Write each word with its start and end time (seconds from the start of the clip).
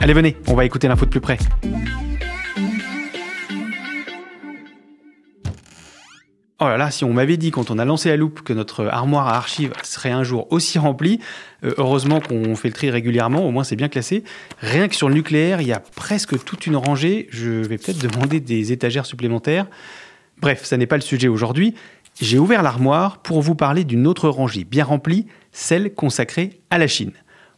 Allez, 0.00 0.12
venez, 0.12 0.36
on 0.46 0.54
va 0.54 0.64
écouter 0.64 0.86
l'info 0.86 1.04
de 1.06 1.10
plus 1.10 1.20
près. 1.20 1.38
Oh 6.60 6.64
là 6.64 6.76
là, 6.76 6.90
si 6.90 7.04
on 7.04 7.12
m'avait 7.12 7.36
dit 7.36 7.50
quand 7.52 7.70
on 7.70 7.78
a 7.78 7.84
lancé 7.84 8.08
la 8.08 8.16
loupe 8.16 8.42
que 8.42 8.52
notre 8.52 8.86
armoire 8.86 9.28
à 9.28 9.36
archives 9.36 9.72
serait 9.84 10.10
un 10.10 10.24
jour 10.24 10.46
aussi 10.50 10.78
remplie, 10.78 11.20
euh, 11.64 11.72
heureusement 11.78 12.20
qu'on 12.20 12.56
fait 12.56 12.68
le 12.68 12.74
tri 12.74 12.90
régulièrement, 12.90 13.46
au 13.46 13.52
moins 13.52 13.62
c'est 13.62 13.76
bien 13.76 13.88
classé. 13.88 14.24
Rien 14.60 14.88
que 14.88 14.96
sur 14.96 15.08
le 15.08 15.14
nucléaire, 15.14 15.60
il 15.60 15.68
y 15.68 15.72
a 15.72 15.78
presque 15.78 16.42
toute 16.44 16.66
une 16.66 16.76
rangée. 16.76 17.28
Je 17.30 17.50
vais 17.50 17.78
peut-être 17.78 17.98
demander 17.98 18.40
des 18.40 18.72
étagères 18.72 19.06
supplémentaires. 19.06 19.66
Bref, 20.40 20.64
ça 20.64 20.76
n'est 20.76 20.86
pas 20.86 20.96
le 20.96 21.02
sujet 21.02 21.28
aujourd'hui. 21.28 21.74
J'ai 22.20 22.38
ouvert 22.38 22.64
l'armoire 22.64 23.18
pour 23.18 23.40
vous 23.40 23.54
parler 23.54 23.84
d'une 23.84 24.06
autre 24.08 24.28
rangée 24.28 24.64
bien 24.64 24.84
remplie, 24.84 25.26
celle 25.52 25.94
consacrée 25.94 26.60
à 26.70 26.78
la 26.78 26.88
Chine. 26.88 27.12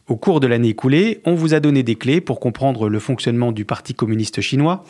Au 0.07 0.15
cours 0.17 0.39
de 0.39 0.47
l'année 0.47 0.69
écoulée, 0.69 1.21
on 1.25 1.35
vous 1.35 1.53
a 1.53 1.59
donné 1.59 1.83
des 1.83 1.95
clés 1.95 2.21
pour 2.21 2.39
comprendre 2.39 2.89
le 2.89 2.99
fonctionnement 2.99 3.51
du 3.51 3.65
Parti 3.65 3.93
communiste 3.93 4.41
chinois, 4.41 4.83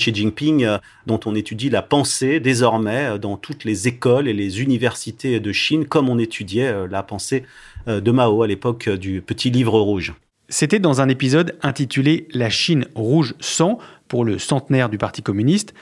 Xi 0.00 0.14
Jinping, 0.14 0.64
euh, 0.64 0.78
dont 1.06 1.20
on 1.26 1.34
étudie 1.34 1.70
la 1.70 1.82
pensée 1.82 2.40
désormais 2.40 3.10
euh, 3.10 3.18
dans 3.18 3.36
toutes 3.36 3.64
les 3.64 3.88
écoles 3.88 4.28
et 4.28 4.32
les 4.32 4.62
universités 4.62 5.40
de 5.40 5.52
Chine, 5.52 5.86
comme 5.86 6.08
on 6.08 6.18
étudiait 6.18 6.68
euh, 6.68 6.88
la 6.88 7.02
pensée 7.02 7.44
de 7.86 8.10
Mao 8.10 8.42
à 8.42 8.46
l'époque 8.46 8.90
du 8.90 9.22
petit 9.22 9.50
livre 9.50 9.80
rouge. 9.80 10.12
C'était 10.48 10.78
dans 10.78 11.00
un 11.00 11.08
épisode 11.08 11.56
intitulé 11.62 12.28
La 12.32 12.50
Chine 12.50 12.86
rouge 12.94 13.34
sang 13.40 13.78
pour 14.08 14.24
le 14.24 14.38
centenaire 14.38 14.90
du 14.90 14.98
Parti 14.98 15.22
communiste. 15.22 15.72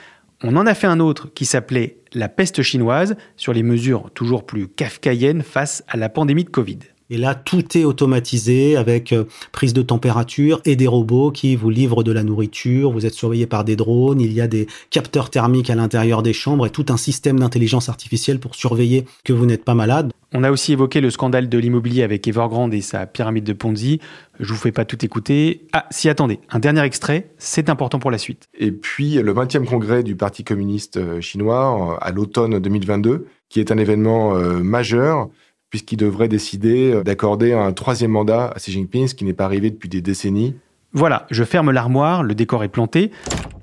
On 0.45 0.57
en 0.57 0.67
a 0.67 0.75
fait 0.75 0.87
un 0.87 1.01
autre 1.01 1.29
qui 1.35 1.45
s'appelait 1.45 1.99
La 2.15 2.29
peste 2.29 2.63
chinoise 2.63 3.17
sur 3.37 3.53
les 3.53 3.65
mesures 3.65 4.11
toujours 4.15 4.47
plus 4.47 4.69
kafkaïennes 4.69 5.43
face 5.43 5.83
à 5.89 5.97
la 5.97 6.09
pandémie 6.09 6.45
de 6.45 6.51
Covid. 6.51 6.79
Et 7.11 7.17
là, 7.17 7.35
tout 7.35 7.79
est 7.79 7.85
automatisé 7.85 8.77
avec 8.77 9.15
euh, 9.15 9.25
prise 9.51 9.73
de 9.73 9.81
température 9.81 10.61
et 10.67 10.77
des 10.77 10.87
robots 10.87 11.31
qui 11.31 11.57
vous 11.57 11.71
livrent 11.71 12.03
de 12.03 12.13
la 12.13 12.23
nourriture. 12.23 12.93
Vous 12.93 13.07
êtes 13.07 13.15
surveillé 13.15 13.47
par 13.47 13.65
des 13.65 13.77
drones. 13.77 14.21
Il 14.21 14.31
y 14.33 14.43
a 14.43 14.47
des 14.47 14.67
capteurs 14.91 15.31
thermiques 15.31 15.71
à 15.71 15.75
l'intérieur 15.75 16.23
des 16.23 16.35
chambres 16.35 16.67
et 16.67 16.71
tout 16.71 16.85
un 16.91 16.99
système 16.99 17.41
d'intelligence 17.41 17.89
artificielle 17.89 18.41
pour 18.41 18.55
surveiller 18.55 19.07
que 19.25 19.33
vous 19.33 19.47
n'êtes 19.47 19.65
pas 19.65 19.75
malade. 19.75 20.13
On 20.35 20.45
a 20.45 20.51
aussi 20.51 20.75
évoqué 20.75 21.01
le 21.01 21.09
scandale 21.09 21.49
de 21.49 21.57
l'immobilier 21.57 22.03
avec 22.03 22.29
Evergrande 22.29 22.75
et 22.75 22.83
sa 22.83 23.07
pyramide 23.07 23.45
de 23.45 23.55
Ponzi. 23.55 24.01
Je 24.39 24.53
vous 24.53 24.59
fais 24.59 24.73
pas 24.73 24.85
tout 24.85 25.03
écouter. 25.03 25.67
Ah, 25.73 25.87
si, 25.91 26.11
attendez, 26.11 26.41
un 26.51 26.59
dernier 26.59 26.83
extrait, 26.83 27.31
c'est 27.39 27.71
important 27.71 27.99
pour 27.99 28.11
la 28.11 28.19
suite. 28.19 28.49
Et 28.59 28.71
puis, 28.71 29.15
le 29.15 29.33
20e 29.33 29.65
congrès 29.65 30.03
du 30.03 30.15
Parti 30.15 30.45
communiste 30.45 30.99
euh, 30.99 31.23
chinois 31.23 31.95
euh, 31.95 31.97
à 32.03 32.13
l'automne 32.13 32.59
2022, 32.59 33.27
qui 33.49 33.61
est 33.61 33.73
un 33.73 33.79
événement 33.79 34.35
majeur 34.35 35.31
puisqu'il 35.71 35.97
devrait 35.97 36.29
décider 36.29 36.93
euh, 36.93 37.03
d'accorder 37.03 37.53
un 37.53 37.73
troisième 37.73 38.13
mandat 38.13 38.49
à 38.49 38.59
Xi 38.59 38.73
Jinping, 38.73 39.09
ce 39.09 39.15
qui 39.15 39.25
n'est 39.25 39.33
pas 39.33 39.45
arrivé 39.45 39.71
depuis 39.71 39.89
des 39.89 40.01
décennies. 40.01 40.55
Voilà, 40.93 41.27
je 41.31 41.45
ferme 41.45 41.71
l'armoire, 41.71 42.23
le 42.23 42.35
décor 42.35 42.65
est 42.65 42.69
planté. 42.69 43.11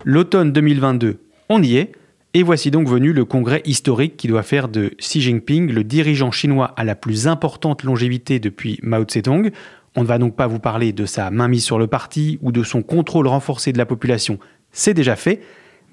L'automne 0.04 0.52
2022, 0.52 1.20
on 1.50 1.62
y 1.64 1.78
est. 1.78 1.92
Et 2.34 2.44
voici 2.44 2.70
donc 2.70 2.90
venu 2.90 3.14
le 3.14 3.24
congrès 3.24 3.62
historique 3.64 4.18
qui 4.18 4.28
doit 4.28 4.44
faire 4.44 4.68
de 4.68 4.92
Xi 5.00 5.22
Jinping 5.22 5.72
le 5.72 5.86
dirigeant 5.86 6.32
chinois 6.32 6.74
à 6.76 6.84
la 6.84 6.94
plus 6.94 7.28
importante 7.28 7.84
longévité 7.84 8.40
depuis 8.40 8.78
Mao 8.84 9.06
Zedong. 9.10 9.52
On 9.96 10.02
ne 10.02 10.08
va 10.08 10.18
donc 10.18 10.36
pas 10.36 10.46
vous 10.46 10.60
parler 10.60 10.92
de 10.92 11.06
sa 11.06 11.32
mainmise 11.32 11.64
sur 11.64 11.80
le 11.80 11.88
parti 11.88 12.38
ou 12.42 12.52
de 12.52 12.62
son 12.62 12.82
contrôle 12.82 13.28
renforcé 13.28 13.72
de 13.72 13.78
la 13.78 13.86
population, 13.86 14.38
c'est 14.74 14.94
déjà 14.94 15.16
fait. 15.16 15.40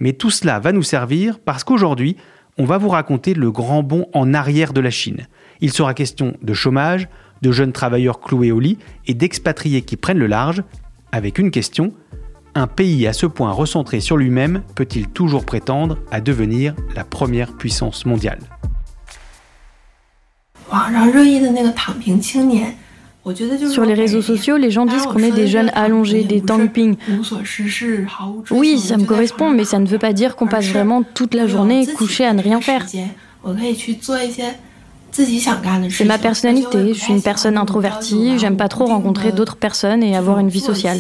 Mais 0.01 0.13
tout 0.13 0.31
cela 0.31 0.59
va 0.59 0.73
nous 0.73 0.83
servir 0.83 1.39
parce 1.39 1.63
qu'aujourd'hui, 1.63 2.17
on 2.59 2.65
va 2.65 2.77
vous 2.77 2.89
raconter 2.89 3.35
le 3.35 3.53
grand 3.53 3.85
bond 3.85 4.09
en 4.13 4.35
arrière 4.35 4.73
de 4.73 4.81
la 4.81 4.91
Chine. 4.91 5.29
Il 5.63 5.73
sera 5.73 5.95
question 5.95 6.35
de 6.43 6.53
chômage, 6.55 7.09
de 7.41 7.53
jeunes 7.53 7.73
travailleurs 7.73 8.21
cloués 8.21 8.51
au 8.51 8.59
lit 8.59 8.79
et 9.07 9.15
d'expatriés 9.15 9.83
qui 9.83 9.97
prennent 9.97 10.19
le 10.19 10.27
large, 10.27 10.65
avec 11.13 11.39
une 11.39 11.53
question. 11.53 11.93
Un 12.57 12.67
pays 12.67 13.07
à 13.07 13.13
ce 13.13 13.27
point 13.27 13.53
recentré 13.53 14.01
sur 14.01 14.17
lui-même 14.17 14.63
peut-il 14.75 15.09
toujours 15.09 15.47
prétendre 15.47 15.99
à 16.11 16.21
devenir 16.21 16.75
la 16.97 17.05
première 17.05 17.53
puissance 17.53 18.05
mondiale? 18.05 18.41
Sur 23.71 23.85
les 23.85 23.95
réseaux 23.95 24.23
sociaux, 24.23 24.57
les 24.57 24.73
gens 24.73 24.85
disent 24.85 25.07
qu'on 25.07 25.21
est 25.21 25.31
des 25.31 25.47
jeunes 25.47 25.71
allongés, 25.75 26.25
des 26.25 26.41
tangping. 26.41 26.97
Oui, 28.51 28.81
ça 28.81 28.97
me 28.97 29.05
correspond, 29.05 29.51
mais 29.51 29.65
ça 29.65 29.79
ne 29.79 29.87
veut 29.87 30.01
pas 30.01 30.13
dire 30.13 30.35
qu'on 30.35 30.49
passe 30.49 30.67
vraiment 30.67 31.05
toute 31.05 31.35
la 31.35 31.47
journée 31.47 31.87
couché 31.87 32.25
à 32.25 32.33
ne 32.33 32.43
rien 32.43 32.61
faire. 32.61 32.85
C'est 35.13 36.05
ma 36.05 36.19
personnalité, 36.19 36.95
je 36.95 36.99
suis 36.99 37.13
une 37.13 37.23
personne 37.23 37.57
introvertie, 37.57 38.39
j'aime 38.39 38.57
pas 38.57 38.69
trop 38.69 38.87
rencontrer 38.87 39.33
d'autres 39.33 39.57
personnes 39.57 40.03
et 40.03 40.17
avoir 40.17 40.39
une 40.39 40.49
vie 40.49 40.61
sociale. 40.61 40.99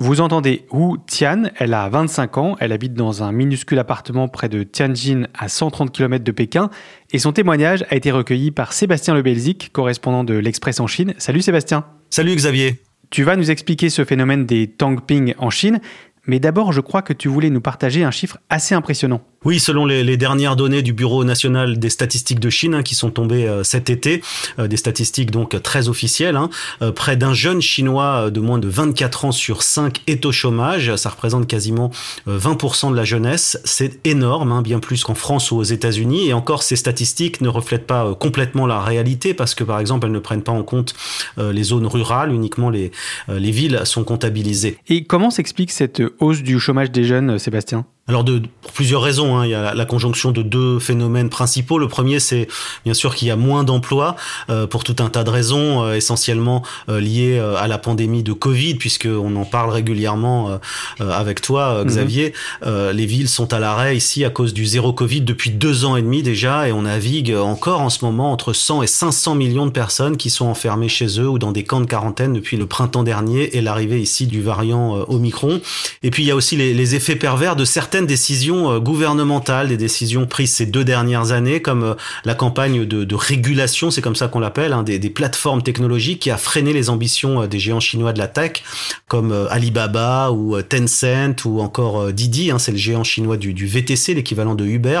Vous 0.00 0.20
entendez 0.20 0.64
Wu 0.70 0.98
Tian, 1.08 1.50
elle 1.56 1.74
a 1.74 1.88
25 1.88 2.38
ans, 2.38 2.56
elle 2.60 2.70
habite 2.70 2.94
dans 2.94 3.24
un 3.24 3.32
minuscule 3.32 3.80
appartement 3.80 4.28
près 4.28 4.48
de 4.48 4.62
Tianjin 4.62 5.24
à 5.36 5.48
130 5.48 5.90
km 5.90 6.22
de 6.22 6.30
Pékin 6.30 6.70
et 7.12 7.18
son 7.18 7.32
témoignage 7.32 7.84
a 7.90 7.96
été 7.96 8.12
recueilli 8.12 8.52
par 8.52 8.72
Sébastien 8.72 9.14
Lebelzik, 9.14 9.70
correspondant 9.72 10.22
de 10.22 10.34
l'Express 10.34 10.78
en 10.78 10.86
Chine. 10.86 11.14
Salut 11.18 11.42
Sébastien. 11.42 11.84
Salut 12.10 12.36
Xavier. 12.36 12.80
Tu 13.10 13.24
vas 13.24 13.34
nous 13.34 13.50
expliquer 13.50 13.90
ce 13.90 14.04
phénomène 14.04 14.46
des 14.46 14.68
Tangping 14.68 15.34
en 15.38 15.50
Chine, 15.50 15.80
mais 16.26 16.38
d'abord 16.38 16.72
je 16.72 16.80
crois 16.80 17.02
que 17.02 17.12
tu 17.12 17.26
voulais 17.26 17.50
nous 17.50 17.60
partager 17.60 18.04
un 18.04 18.12
chiffre 18.12 18.38
assez 18.50 18.76
impressionnant. 18.76 19.22
Oui, 19.44 19.60
selon 19.60 19.86
les, 19.86 20.16
dernières 20.16 20.56
données 20.56 20.82
du 20.82 20.92
Bureau 20.92 21.22
national 21.22 21.78
des 21.78 21.90
statistiques 21.90 22.40
de 22.40 22.50
Chine 22.50 22.74
hein, 22.74 22.82
qui 22.82 22.96
sont 22.96 23.10
tombées 23.10 23.46
euh, 23.46 23.62
cet 23.62 23.88
été, 23.88 24.20
euh, 24.58 24.66
des 24.66 24.76
statistiques 24.76 25.30
donc 25.30 25.62
très 25.62 25.88
officielles, 25.88 26.34
hein, 26.34 26.50
euh, 26.82 26.90
près 26.90 27.16
d'un 27.16 27.34
jeune 27.34 27.60
chinois 27.60 28.32
de 28.32 28.40
moins 28.40 28.58
de 28.58 28.66
24 28.66 29.26
ans 29.26 29.32
sur 29.32 29.62
5 29.62 30.02
est 30.08 30.26
au 30.26 30.32
chômage. 30.32 30.96
Ça 30.96 31.10
représente 31.10 31.46
quasiment 31.46 31.92
20% 32.26 32.90
de 32.90 32.96
la 32.96 33.04
jeunesse. 33.04 33.60
C'est 33.64 34.04
énorme, 34.04 34.50
hein, 34.50 34.60
bien 34.60 34.80
plus 34.80 35.04
qu'en 35.04 35.14
France 35.14 35.52
ou 35.52 35.56
aux 35.56 35.62
États-Unis. 35.62 36.28
Et 36.28 36.32
encore, 36.32 36.64
ces 36.64 36.74
statistiques 36.74 37.40
ne 37.40 37.48
reflètent 37.48 37.86
pas 37.86 38.14
complètement 38.16 38.66
la 38.66 38.80
réalité 38.80 39.34
parce 39.34 39.54
que 39.54 39.62
par 39.62 39.78
exemple, 39.78 40.06
elles 40.06 40.12
ne 40.12 40.18
prennent 40.18 40.42
pas 40.42 40.52
en 40.52 40.64
compte 40.64 40.94
les 41.36 41.62
zones 41.62 41.86
rurales, 41.86 42.32
uniquement 42.32 42.70
les, 42.70 42.90
les 43.28 43.50
villes 43.50 43.82
sont 43.84 44.02
comptabilisées. 44.02 44.78
Et 44.88 45.04
comment 45.04 45.30
s'explique 45.30 45.70
cette 45.70 46.02
hausse 46.18 46.42
du 46.42 46.58
chômage 46.58 46.90
des 46.90 47.04
jeunes, 47.04 47.38
Sébastien? 47.38 47.86
Alors 48.08 48.24
de, 48.24 48.42
pour 48.62 48.72
plusieurs 48.72 49.02
raisons, 49.02 49.36
hein. 49.36 49.44
il 49.44 49.50
y 49.50 49.54
a 49.54 49.74
la, 49.74 49.84
conjonction 49.84 50.30
de 50.30 50.42
deux 50.42 50.78
phénomènes 50.78 51.28
principaux. 51.28 51.78
Le 51.78 51.88
premier, 51.88 52.20
c'est 52.20 52.48
bien 52.84 52.94
sûr 52.94 53.14
qu'il 53.14 53.28
y 53.28 53.30
a 53.30 53.36
moins 53.36 53.64
d'emplois 53.64 54.16
euh, 54.48 54.66
pour 54.66 54.82
tout 54.82 54.96
un 55.00 55.10
tas 55.10 55.24
de 55.24 55.30
raisons, 55.30 55.84
euh, 55.84 55.94
essentiellement 55.94 56.62
euh, 56.88 57.00
liées 57.00 57.38
euh, 57.38 57.56
à 57.56 57.68
la 57.68 57.76
pandémie 57.76 58.22
de 58.22 58.32
Covid, 58.32 58.76
puisque 58.76 59.06
on 59.06 59.36
en 59.36 59.44
parle 59.44 59.70
régulièrement 59.70 60.58
avec 61.00 61.42
toi, 61.42 61.82
mhm. 61.82 61.88
Xavier. 61.88 62.32
les 62.64 63.06
villes 63.06 63.28
sont 63.28 63.52
à 63.52 63.58
l'arrêt 63.58 63.96
ici 63.96 64.24
à 64.24 64.30
cause 64.30 64.54
du 64.54 64.64
zéro 64.64 64.92
Covid 64.92 65.20
depuis 65.20 65.50
deux 65.50 65.84
ans 65.84 65.96
et 65.96 66.02
demi 66.02 66.22
déjà, 66.22 66.68
et 66.68 66.72
on 66.72 66.82
navigue 66.82 67.34
encore 67.34 67.80
en 67.80 67.90
ce 67.90 68.04
moment 68.04 68.32
entre 68.32 68.52
100 68.52 68.82
et 68.82 68.86
500 68.86 69.34
millions 69.34 69.66
de 69.66 69.70
personnes 69.70 70.16
qui 70.16 70.30
sont 70.30 70.46
enfermées 70.46 70.88
chez 70.88 71.20
eux 71.20 71.28
ou 71.28 71.38
dans 71.38 71.52
des 71.52 71.64
camps 71.64 71.80
de 71.80 71.86
quarantaine 71.86 72.32
depuis 72.32 72.56
le 72.56 72.66
printemps 72.66 73.02
dernier 73.02 73.56
et 73.56 73.60
l'arrivée 73.60 74.00
ici 74.00 74.26
du 74.26 74.40
variant 74.40 75.04
Omicron. 75.08 75.60
Et 76.02 76.10
puis 76.10 76.22
il 76.22 76.26
y 76.26 76.30
a 76.30 76.36
aussi 76.36 76.56
les, 76.56 76.72
les 76.72 76.94
effets 76.94 77.16
pervers 77.16 77.56
de 77.56 77.64
certaines 77.64 77.97
décisions 78.06 78.70
euh, 78.70 78.80
gouvernementales, 78.80 79.68
des 79.68 79.76
décisions 79.76 80.26
prises 80.26 80.54
ces 80.54 80.66
deux 80.66 80.84
dernières 80.84 81.32
années, 81.32 81.60
comme 81.60 81.82
euh, 81.82 81.94
la 82.24 82.34
campagne 82.34 82.84
de, 82.84 83.14
régulation, 83.14 83.90
c'est 83.90 84.00
comme 84.00 84.16
ça 84.16 84.28
qu'on 84.28 84.40
l'appelle, 84.40 84.72
hein, 84.72 84.82
des, 84.82 84.98
plateformes 85.10 85.62
technologiques 85.62 86.20
qui 86.20 86.30
a 86.30 86.36
freiné 86.36 86.72
les 86.72 86.90
ambitions 86.90 87.42
euh, 87.42 87.46
des 87.46 87.58
géants 87.58 87.80
chinois 87.80 88.12
de 88.12 88.18
la 88.18 88.28
tech, 88.28 88.62
comme 89.08 89.32
Alibaba 89.50 90.30
ou 90.30 90.60
Tencent 90.62 91.44
ou 91.44 91.60
encore 91.60 92.12
Didi, 92.12 92.50
hein, 92.50 92.58
c'est 92.58 92.72
le 92.72 92.78
géant 92.78 93.04
chinois 93.04 93.36
du, 93.36 93.66
VTC, 93.66 94.14
l'équivalent 94.14 94.54
de 94.54 94.64
Uber. 94.64 95.00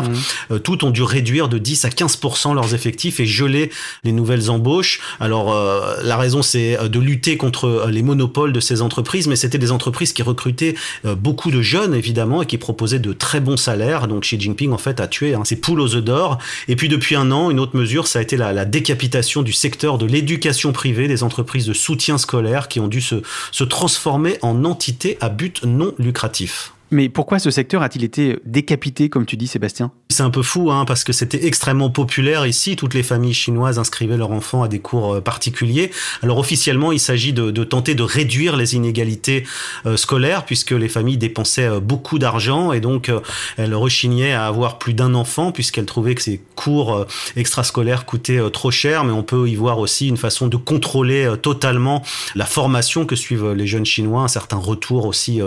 Mmh. 0.50 0.58
Toutes 0.60 0.82
ont 0.82 0.90
dû 0.90 1.02
réduire 1.02 1.48
de 1.48 1.58
10 1.58 1.84
à 1.84 1.88
15% 1.88 2.54
leurs 2.54 2.74
effectifs 2.74 3.20
et 3.20 3.26
geler 3.26 3.70
les 4.04 4.12
nouvelles 4.12 4.50
embauches. 4.50 5.00
Alors 5.20 5.54
la 6.02 6.16
raison, 6.16 6.42
c'est 6.42 6.78
de 6.88 6.98
lutter 6.98 7.36
contre 7.36 7.86
les 7.90 8.02
monopoles 8.02 8.52
de 8.52 8.60
ces 8.60 8.82
entreprises, 8.82 9.28
mais 9.28 9.36
c'était 9.36 9.58
des 9.58 9.72
entreprises 9.72 10.12
qui 10.12 10.22
recrutaient 10.22 10.74
beaucoup 11.04 11.50
de 11.50 11.60
jeunes, 11.60 11.94
évidemment, 11.94 12.42
et 12.42 12.46
qui 12.46 12.58
proposaient 12.58 12.87
de 12.94 13.12
très 13.12 13.40
bons 13.40 13.58
salaires. 13.58 14.08
Donc 14.08 14.22
Xi 14.22 14.40
Jinping 14.40 14.72
en 14.72 14.78
fait 14.78 15.00
a 15.00 15.06
tué 15.06 15.34
hein, 15.34 15.42
ses 15.44 15.56
poules 15.56 15.80
aux 15.80 15.94
œufs 15.94 16.04
d'or. 16.04 16.38
Et 16.68 16.76
puis 16.76 16.88
depuis 16.88 17.14
un 17.14 17.30
an, 17.30 17.50
une 17.50 17.60
autre 17.60 17.76
mesure, 17.76 18.06
ça 18.06 18.20
a 18.20 18.22
été 18.22 18.36
la, 18.36 18.64
décapitation 18.64 19.42
du 19.42 19.52
secteur 19.52 19.98
de 19.98 20.06
l'éducation 20.06 20.72
privée, 20.72 21.08
des 21.08 21.22
entreprises 21.22 21.66
de 21.66 21.74
soutien 21.74 22.16
scolaire 22.16 22.68
qui 22.68 22.80
ont 22.80 22.88
dû 22.88 23.00
se 23.00 23.64
transformer 23.64 24.38
en 24.42 24.64
entités 24.64 25.18
à 25.20 25.28
but 25.28 25.62
non 25.64 25.92
lucratif. 25.98 26.72
Mais 26.90 27.08
pourquoi 27.08 27.38
ce 27.38 27.50
secteur 27.50 27.82
a-t-il 27.82 28.02
été 28.04 28.38
décapité, 28.46 29.10
comme 29.10 29.26
tu 29.26 29.36
dis, 29.36 29.46
Sébastien? 29.46 29.92
C'est 30.08 30.22
un 30.22 30.30
peu 30.30 30.42
fou, 30.42 30.70
hein, 30.70 30.86
parce 30.86 31.04
que 31.04 31.12
c'était 31.12 31.46
extrêmement 31.46 31.90
populaire 31.90 32.46
ici. 32.46 32.76
Toutes 32.76 32.94
les 32.94 33.02
familles 33.02 33.34
chinoises 33.34 33.78
inscrivaient 33.78 34.16
leurs 34.16 34.30
enfants 34.30 34.62
à 34.62 34.68
des 34.68 34.78
cours 34.78 35.16
euh, 35.16 35.20
particuliers. 35.20 35.90
Alors 36.22 36.38
officiellement, 36.38 36.92
il 36.92 36.98
s'agit 36.98 37.34
de, 37.34 37.50
tenter 37.64 37.94
de 37.94 38.02
réduire 38.02 38.56
les 38.56 38.74
inégalités 38.74 39.44
euh, 39.84 39.98
scolaires, 39.98 40.46
puisque 40.46 40.70
les 40.70 40.88
familles 40.88 41.18
dépensaient 41.18 41.68
euh, 41.68 41.80
beaucoup 41.80 42.18
d'argent 42.18 42.72
et 42.72 42.80
donc 42.80 43.10
elles 43.56 43.74
rechignaient 43.74 44.32
à 44.32 44.46
avoir 44.46 44.78
plus 44.78 44.94
d'un 44.94 45.14
enfant, 45.14 45.52
puisqu'elles 45.52 45.86
trouvaient 45.86 46.14
que 46.14 46.22
ces 46.22 46.40
cours 46.54 47.06
extrascolaires 47.36 48.06
coûtaient 48.06 48.40
trop 48.50 48.70
cher. 48.70 49.04
Mais 49.04 49.12
on 49.12 49.22
peut 49.22 49.48
y 49.48 49.54
voir 49.54 49.78
aussi 49.78 50.08
une 50.08 50.16
façon 50.16 50.46
de 50.46 50.56
contrôler 50.56 51.30
totalement 51.42 52.02
la 52.34 52.46
formation 52.46 53.04
que 53.04 53.16
suivent 53.16 53.52
les 53.52 53.66
jeunes 53.66 53.86
Chinois, 53.86 54.22
un 54.22 54.28
certain 54.28 54.56
retour 54.56 55.06
aussi 55.06 55.40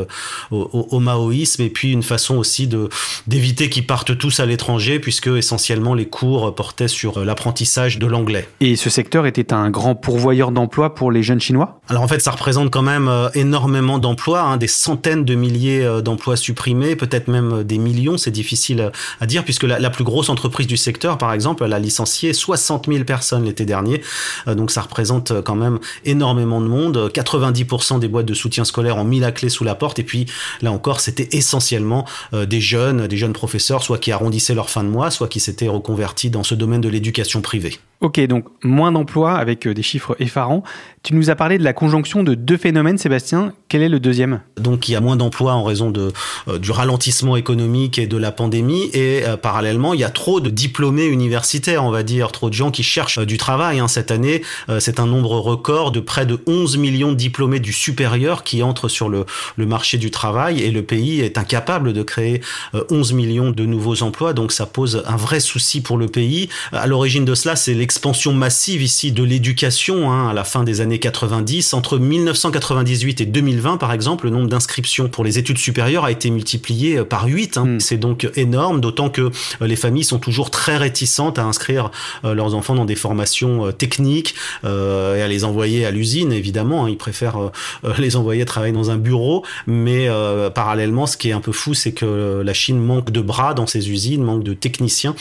au, 0.52 0.88
au, 0.92 1.00
Mao 1.00 1.31
et 1.32 1.70
puis 1.70 1.92
une 1.92 2.04
façon 2.04 2.36
aussi 2.36 2.68
de 2.68 2.90
d'éviter 3.28 3.70
qu'ils 3.70 3.86
partent 3.86 4.18
tous 4.18 4.40
à 4.40 4.46
l'étranger 4.46 5.00
puisque 5.00 5.28
essentiellement 5.28 5.94
les 5.94 6.06
cours 6.06 6.54
portaient 6.56 6.88
sur 6.88 7.18
euh, 7.18 7.26
l'apprentissage 7.26 8.00
de 8.00 8.08
l'anglais. 8.08 8.48
Et 8.60 8.76
ce 8.76 8.90
secteur 8.90 9.26
était 9.26 9.54
un 9.54 9.70
grand 9.70 9.96
pourvoyeur 9.96 10.52
d'emplois 10.52 10.96
pour 10.96 11.12
les 11.12 11.24
jeunes 11.24 11.40
chinois? 11.40 11.80
Alors 11.88 12.04
en 12.04 12.08
fait, 12.08 12.22
ça 12.22 12.32
représente 12.32 12.72
quand 12.72 12.82
même 12.82 13.08
euh, 13.08 13.30
énormément 13.34 14.00
d'emplois, 14.00 14.42
hein, 14.42 14.58
des 14.58 14.68
centaines 14.68 15.26
de 15.26 15.36
milliers 15.36 15.84
euh, 15.84 16.02
d'emplois 16.02 16.36
supprimés, 16.36 16.96
peut-être 16.96 17.28
même 17.28 17.64
des 17.64 17.78
millions, 17.78 18.18
c'est 18.18 18.32
difficile 18.32 18.92
à 19.20 19.26
dire 19.26 19.44
puisque 19.44 19.64
la, 19.64 19.90
plus 19.90 20.04
grosse 20.04 20.30
entreprise 20.30 20.68
du 20.68 20.78
secteur, 20.78 21.18
par 21.18 21.34
exemple, 21.34 21.64
elle 21.64 21.74
a 21.74 21.80
licencié 21.80 22.34
60 22.34 22.88
000 22.88 23.04
personnes 23.04 23.44
l'été 23.44 23.66
dernier, 23.66 24.02
donc 24.48 24.72
ça 24.72 24.82
représente 24.82 25.42
quand 25.42 25.56
même 25.56 25.80
énormément 26.06 26.62
de 26.62 26.68
monde. 26.68 27.12
90% 27.14 28.00
des 28.00 28.08
boîtes 28.08 28.26
de 28.26 28.34
soutien 28.34 28.64
scolaire 28.64 28.98
ont 28.98 29.04
mis 29.04 29.20
la 29.20 29.32
clé 29.32 29.50
sous 29.50 29.64
la 29.64 29.76
porte 29.76 30.00
et 30.00 30.04
puis 30.04 30.26
là 30.62 30.72
encore, 30.72 31.00
c'était 31.02 31.21
essentiellement 31.32 32.06
euh, 32.34 32.46
des 32.46 32.62
jeunes, 32.62 33.08
des 33.08 33.18
jeunes 33.18 33.34
professeurs, 33.34 33.84
soit 33.84 33.98
qui 33.98 34.12
arrondissaient 34.12 34.56
leur 34.56 34.70
fin 34.70 34.84
de 34.84 34.90
mois, 34.90 35.12
soit 35.12 35.28
qui 35.28 35.40
s'étaient 35.40 35.68
reconvertis 35.68 36.30
dans 36.30 36.44
ce 36.44 36.56
domaine 36.56 36.82
de 36.82 36.90
l'éducation 36.90 37.42
privée. 37.42 37.80
Ok, 38.02 38.20
donc 38.22 38.46
moins 38.64 38.92
d'emplois 38.92 39.34
avec 39.34 39.68
euh, 39.68 39.76
des 39.76 39.84
chiffres 39.84 40.16
effarants. 40.20 40.64
Tu 41.04 41.14
nous 41.14 41.30
as 41.30 41.36
parlé 41.36 41.60
de 41.60 41.64
la 41.64 41.74
conjonction 41.74 42.24
de 42.24 42.34
deux 42.34 42.58
phénomènes, 42.58 42.98
Sébastien. 42.98 43.54
Quel 43.70 43.84
est 43.84 43.90
le 43.90 44.00
deuxième? 44.00 44.42
Donc 44.58 44.90
il 44.90 44.94
y 44.94 44.96
a 44.96 45.02
moins 45.02 45.16
d'emplois 45.16 45.54
en 45.54 45.64
raison 45.64 45.92
de, 45.92 46.12
euh, 46.48 46.58
du 46.58 46.72
ralentissement 46.72 47.36
économique 47.36 48.00
et 48.00 48.08
de 48.08 48.18
la 48.18 48.32
pandémie. 48.32 48.90
Et 48.94 49.22
euh, 49.28 49.38
parallèlement, 49.38 49.94
il 49.94 50.00
y 50.00 50.04
a 50.04 50.10
trop 50.10 50.40
de 50.40 50.50
diplômés 50.50 51.06
universitaires, 51.06 51.86
on 51.86 51.92
va 51.92 52.02
dire, 52.02 52.32
trop 52.32 52.50
de 52.50 52.56
gens 52.56 52.72
qui 52.72 52.82
cherchent 52.82 53.20
du 53.20 53.38
travail. 53.38 53.78
Hein. 53.78 53.88
Cette 53.88 54.10
année, 54.10 54.42
c'est 54.80 55.00
un 55.00 55.06
nombre 55.06 55.38
record 55.38 55.92
de 55.92 56.00
près 56.00 56.26
de 56.26 56.40
11 56.48 56.78
millions 56.78 57.12
de 57.12 57.18
diplômés 57.18 57.60
du 57.60 57.72
supérieur 57.72 58.44
qui 58.44 58.64
entrent 58.64 58.90
sur 58.90 59.10
le, 59.10 59.26
le 59.58 59.66
marché 59.68 60.00
du 60.00 60.10
travail. 60.10 60.62
Et 60.62 60.72
le 60.72 60.82
pays 60.82 61.20
est 61.20 61.38
incapable 61.38 61.94
de 61.94 62.02
créer 62.02 62.42
11 62.90 63.14
millions 63.14 63.52
de 63.52 63.66
nouveaux 63.66 64.02
emplois. 64.02 64.34
Donc 64.34 64.52
ça 64.52 64.66
pose 64.66 65.04
un 65.06 65.18
vrai 65.18 65.40
souci 65.40 65.82
pour 65.82 65.98
le 65.98 66.08
pays. 66.08 66.50
À 66.72 66.88
l'origine 66.88 67.26
de 67.26 67.36
cela, 67.36 67.56
c'est 67.56 67.76
expansion 67.92 68.32
massive 68.32 68.82
ici 68.82 69.12
de 69.12 69.22
l'éducation 69.22 70.10
hein, 70.10 70.30
à 70.30 70.34
la 70.34 70.46
fin 70.46 70.64
des 70.64 70.80
années 70.80 70.98
90. 70.98 71.74
Entre 71.74 72.00
1998 72.00 73.20
et 73.20 73.26
2020, 73.26 73.76
par 73.76 73.92
exemple, 73.92 74.28
le 74.28 74.32
nombre 74.32 74.48
d'inscriptions 74.48 75.10
pour 75.10 75.26
les 75.26 75.38
études 75.38 75.58
supérieures 75.58 76.06
a 76.06 76.12
été 76.12 76.30
multiplié 76.30 77.00
euh, 77.00 77.04
par 77.04 77.26
8. 77.26 77.58
Hein. 77.58 77.66
Hmm. 77.66 77.80
C'est 77.82 77.98
donc 77.98 78.30
énorme, 78.38 78.80
d'autant 78.80 79.10
que 79.10 79.24
euh, 79.24 79.30
les 79.68 79.76
familles 79.76 80.06
sont 80.06 80.20
toujours 80.20 80.52
très 80.52 80.78
réticentes 80.78 81.38
à 81.38 81.44
inscrire 81.44 81.92
euh, 82.24 82.34
leurs 82.34 82.56
enfants 82.56 82.76
dans 82.76 82.86
des 82.86 82.96
formations 82.96 83.74
techniques 83.74 84.36
et 84.64 84.68
à 84.68 85.28
les 85.28 85.44
envoyer 85.44 85.86
à 85.86 85.92
l'usine, 85.92 86.32
évidemment. 86.32 86.86
Hein. 86.86 86.90
Ils 86.90 86.98
préfèrent 86.98 87.52
les 87.98 88.16
envoyer 88.16 88.46
travailler 88.46 88.74
dans 88.74 88.90
un 88.90 88.96
bureau, 88.96 89.44
mais 89.68 90.08
parallèlement, 90.54 91.08
ce 91.08 91.18
qui 91.18 91.30
est 91.30 91.34
un 91.34 91.42
peu 91.42 91.52
fou, 91.52 91.74
c'est 91.74 91.92
que 91.92 92.42
la 92.44 92.54
Chine 92.54 92.80
manque 92.80 93.12
de 93.12 93.22
bras 93.22 93.54
dans 93.54 93.68
ses 93.68 93.90
usines, 93.90 94.24
manque 94.24 94.44
de 94.44 94.54
techniciens, 94.54 95.16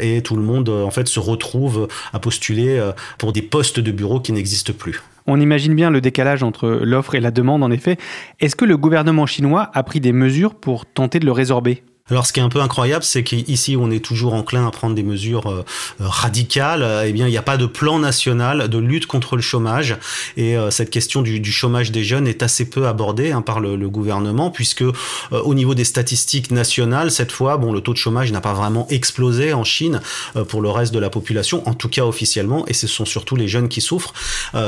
et 0.00 0.22
tout 0.22 0.36
le 0.36 0.42
monde 0.42 0.68
en 0.68 0.90
fait 0.90 1.08
se 1.08 1.20
retrouve 1.20 1.88
à 2.12 2.18
postuler 2.18 2.78
euh, 2.78 2.92
pour 3.18 3.32
des 3.32 3.42
postes 3.42 3.80
de 3.80 3.92
bureau 3.92 4.20
qui 4.20 4.32
n'existent 4.32 4.72
plus. 4.72 5.02
On 5.26 5.40
imagine 5.40 5.74
bien 5.74 5.90
le 5.90 6.00
décalage 6.00 6.42
entre 6.42 6.68
l'offre 6.68 7.14
et 7.14 7.20
la 7.20 7.30
demande, 7.30 7.62
en 7.62 7.70
effet. 7.70 7.96
Est-ce 8.40 8.56
que 8.56 8.66
le 8.66 8.76
gouvernement 8.76 9.26
chinois 9.26 9.70
a 9.72 9.82
pris 9.82 10.00
des 10.00 10.12
mesures 10.12 10.54
pour 10.54 10.84
tenter 10.84 11.18
de 11.18 11.24
le 11.24 11.32
résorber? 11.32 11.82
Alors, 12.10 12.26
ce 12.26 12.34
qui 12.34 12.40
est 12.40 12.42
un 12.42 12.50
peu 12.50 12.60
incroyable, 12.60 13.02
c'est 13.02 13.24
qu'ici, 13.24 13.78
on 13.80 13.90
est 13.90 14.04
toujours 14.04 14.34
enclin 14.34 14.66
à 14.66 14.70
prendre 14.70 14.94
des 14.94 15.02
mesures 15.02 15.46
euh, 15.46 15.64
euh, 16.02 16.06
radicales. 16.06 16.86
Eh 17.06 17.12
bien, 17.14 17.26
il 17.26 17.30
n'y 17.30 17.38
a 17.38 17.42
pas 17.42 17.56
de 17.56 17.64
plan 17.64 17.98
national 17.98 18.68
de 18.68 18.76
lutte 18.76 19.06
contre 19.06 19.36
le 19.36 19.42
chômage. 19.42 19.96
Et 20.36 20.54
euh, 20.54 20.70
cette 20.70 20.90
question 20.90 21.22
du, 21.22 21.42
chômage 21.50 21.92
des 21.92 22.04
jeunes 22.04 22.28
est 22.28 22.42
assez 22.42 22.68
peu 22.68 22.86
abordée 22.88 23.32
hein, 23.32 23.40
par 23.40 23.58
le, 23.58 23.88
gouvernement, 23.88 24.50
puisque 24.50 24.84
au 25.32 25.54
niveau 25.54 25.74
des 25.74 25.84
statistiques 25.84 26.50
nationales, 26.50 27.10
cette 27.10 27.32
fois, 27.32 27.56
bon, 27.56 27.72
le 27.72 27.80
taux 27.80 27.92
de 27.92 27.98
chômage 27.98 28.30
n'a 28.32 28.42
pas 28.42 28.52
vraiment 28.52 28.86
explosé 28.90 29.54
en 29.54 29.64
Chine 29.64 30.00
pour 30.48 30.60
le 30.60 30.68
reste 30.70 30.92
de 30.92 30.98
la 30.98 31.10
population, 31.10 31.66
en 31.66 31.74
tout 31.74 31.88
cas 31.88 32.04
officiellement. 32.04 32.66
Et 32.66 32.74
ce 32.74 32.86
sont 32.86 33.04
surtout 33.04 33.36
les 33.36 33.46
jeunes 33.46 33.68
qui 33.68 33.80
souffrent. 33.80 34.12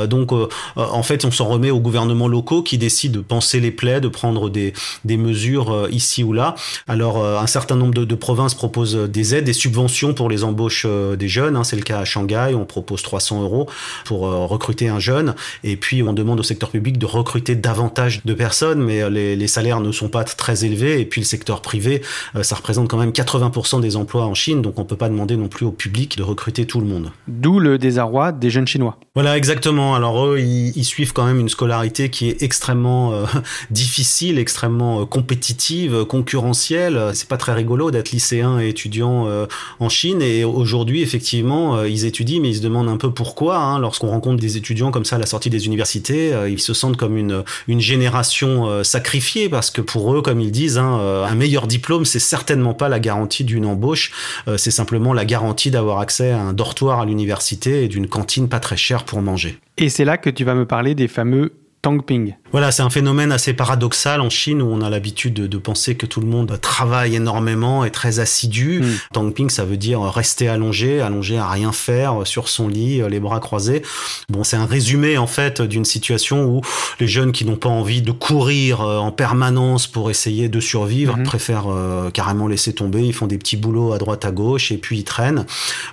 donc, 0.07 0.33
en 0.77 1.03
fait, 1.03 1.25
on 1.25 1.31
s'en 1.31 1.47
remet 1.47 1.71
aux 1.71 1.81
gouvernements 1.81 2.29
locaux 2.29 2.63
qui 2.63 2.79
décident 2.79 3.17
de 3.17 3.25
penser 3.25 3.59
les 3.59 3.71
plaies, 3.71 4.01
de 4.01 4.09
prendre 4.09 4.49
des, 4.49 4.75
des 5.05 5.17
mesures 5.17 5.89
ici 5.91 6.23
ou 6.23 6.33
là. 6.33 6.55
Alors 6.89 7.26
euh, 7.26 7.26
un 7.41 7.47
certain 7.47 7.77
nombre 7.77 7.95
de, 7.95 8.15
provinces 8.15 8.55
proposent 8.55 8.97
des 8.97 9.35
aides, 9.35 9.45
des 9.45 9.53
subventions 9.53 10.15
pour 10.15 10.29
les 10.29 10.45
embauches 10.45 10.85
euh, 10.87 11.17
des 11.17 11.29
jeunes. 11.29 11.57
Hein. 11.57 11.65
C'est 11.65 11.77
le 11.77 11.83
cas 11.83 12.01
à 12.01 12.05
Shanghai, 12.05 12.55
on 12.55 12.65
propose 12.65 13.03
300 13.03 13.43
euros 13.43 13.69
pour 14.05 14.27
euh, 14.27 14.47
recruter 14.47 14.89
un 14.89 14.99
jeune. 14.99 15.35
Et 15.65 15.77
puis 15.77 16.03
on 16.03 16.13
demande 16.13 16.41
au 16.41 16.43
secteur 16.43 16.71
public 16.71 16.99
de 16.99 17.07
recruter 17.07 17.55
davantage 17.55 18.25
de 18.25 18.35
personnes, 18.35 18.83
mais 18.83 19.09
les, 19.11 19.47
salaires 19.47 19.81
ne 19.81 19.93
sont 19.93 20.09
pas 20.09 20.25
très 20.25 20.65
élevés. 20.65 21.01
Et 21.01 21.05
puis 21.05 21.21
le 21.21 21.27
secteur 21.27 21.63
privé, 21.63 22.03
ça 22.43 22.57
représente 22.57 22.89
quand 22.89 22.99
même 22.99 23.11
80% 23.11 23.81
des 23.81 23.97
emplois 23.97 24.27
en 24.27 24.35
Chine, 24.35 24.61
donc 24.61 24.79
on 24.79 24.85
peut 24.85 24.97
pas 24.97 25.09
demander 25.09 25.37
non 25.37 25.49
plus 25.49 25.65
au 25.65 25.71
public 25.71 26.17
de 26.17 26.23
recruter 26.23 26.67
tout 26.67 26.81
le 26.81 26.87
monde. 26.87 27.13
D'où 27.29 27.61
le 27.61 27.79
désarroi 27.79 28.33
des 28.33 28.51
jeunes 28.51 28.67
Chinois. 28.67 28.99
Voilà, 29.15 29.37
exactement. 29.37 29.95
Alors 29.95 30.27
eux, 30.27 30.41
ils, 30.41 30.85
suivent 30.85 31.13
quand 31.13 31.25
même 31.25 31.41
une 31.41 31.49
scolarité 31.49 32.11
qui 32.11 32.29
est 32.29 32.43
extrêmement 32.43 33.13
difficile, 33.71 34.39
extrêmement 34.39 35.07
compétitive, 35.07 36.05
concurrentielle 36.05 37.15
c'est 37.17 37.29
pas 37.29 37.37
très 37.37 37.53
rigolo 37.53 37.91
d'être 37.91 38.13
lycéen 38.13 38.61
et 38.61 38.69
étudiant 38.69 39.27
euh, 39.27 39.47
en 39.81 39.89
Chine. 39.89 40.23
Et 40.23 40.45
aujourd'hui, 40.45 41.03
effectivement, 41.03 41.77
euh, 41.77 41.89
ils 41.89 42.05
étudient, 42.05 42.41
mais 42.41 42.51
ils 42.51 42.57
se 42.57 42.63
demandent 42.63 42.89
un 42.89 42.97
peu 42.97 43.11
pourquoi. 43.11 43.57
Hein. 43.57 43.79
Lorsqu'on 43.81 44.09
rencontre 44.09 44.41
des 44.41 44.57
étudiants 44.57 44.91
comme 44.91 45.05
ça 45.05 45.17
à 45.17 45.19
la 45.19 45.27
sortie 45.27 45.51
des 45.51 45.67
universités, 45.67 46.33
euh, 46.33 46.49
ils 46.49 46.61
se 46.61 46.75
sentent 46.75 46.97
comme 46.97 47.17
une, 47.17 47.45
génération 47.79 48.83
sacrifiée 48.83 49.49
parce 49.49 49.71
que 49.71 49.81
pour 49.81 50.15
eux, 50.15 50.23
comme 50.23 50.41
ils 50.41 50.51
disent, 50.51 50.79
hein, 50.79 51.25
un 51.29 51.35
meilleur 51.35 51.67
diplôme, 51.67 52.05
c'est 52.05 52.19
certainement 52.19 52.75
pas 52.75 52.89
la 52.89 52.99
garantie 52.99 53.45
d'une 53.45 53.67
embauche. 53.67 54.13
c'est 54.57 54.71
simplement 54.71 55.13
la 55.13 55.25
garantie 55.25 55.71
d'avoir 55.71 56.01
accès 56.01 56.31
à 56.31 56.41
un 56.41 56.53
dortoir 56.53 57.01
à 57.01 57.07
l'université 57.07 57.85
et 57.85 57.89
d'une 57.89 58.09
cantine 58.09 58.49
pas 58.49 58.61
très 58.61 58.77
chère 58.77 59.05
pour 59.05 59.23
manger. 59.23 59.59
Et 59.79 59.89
c'est 59.89 60.05
là 60.05 60.17
que 60.17 60.31
tu 60.31 60.45
vas 60.45 60.55
me 60.55 60.65
parler 60.65 60.95
des 60.95 61.09
fameux 61.09 61.53
Tangping. 61.87 62.35
Voilà, 62.57 62.73
c'est 62.73 62.81
un 62.81 62.89
phénomène 62.89 63.33
assez 63.33 63.53
paradoxal 63.53 64.23
en 64.23 64.31
Chine 64.31 64.63
où 64.63 64.73
on 64.73 64.81
a 64.81 64.89
l'habitude 64.89 65.35
de, 65.35 65.59
penser 65.59 65.95
que 65.95 66.07
tout 66.07 66.23
le 66.23 66.27
monde 66.27 66.59
travaille 66.63 67.15
énormément, 67.15 67.85
et 67.85 67.91
très 67.91 68.19
assidu. 68.19 68.81
Mm. 68.81 68.95
Tangping, 69.13 69.51
ça 69.51 69.67
veut 69.67 69.77
dire 69.77 70.01
rester 70.01 70.49
allongé, 70.49 71.03
allongé 71.03 71.37
à 71.37 71.51
rien 71.51 71.71
faire 71.73 72.27
sur 72.27 72.49
son 72.49 72.69
lit, 72.69 73.03
les 73.11 73.21
bras 73.21 73.41
croisés. 73.41 73.83
Bon, 74.31 74.43
c'est 74.43 74.57
un 74.57 74.65
résumé 74.65 75.19
en 75.19 75.27
fait 75.27 75.61
d'une 75.61 75.85
situation 75.85 76.47
où 76.47 76.63
les 76.99 77.07
jeunes 77.07 77.33
qui 77.33 77.45
n'ont 77.45 77.57
pas 77.57 77.69
envie 77.69 78.01
de 78.01 78.11
courir 78.11 78.81
en 78.81 79.13
permanence 79.13 79.87
pour 79.87 80.11
essayer 80.11 80.49
de 80.49 80.59
survivre 80.59 81.19
mm-hmm. 81.19 81.25
préfèrent 81.25 82.11
carrément 82.15 82.49
laisser 82.49 82.73
tomber. 82.73 83.03
Ils 83.03 83.13
font 83.13 83.27
des 83.27 83.37
petits 83.37 83.59
boulots 83.59 83.93
à 83.93 83.99
droite 83.99 84.25
à 84.25 84.31
gauche 84.31 84.73
et 84.73 84.79
puis 84.79 85.01
ils 85.01 85.05
traînent. 85.05 85.45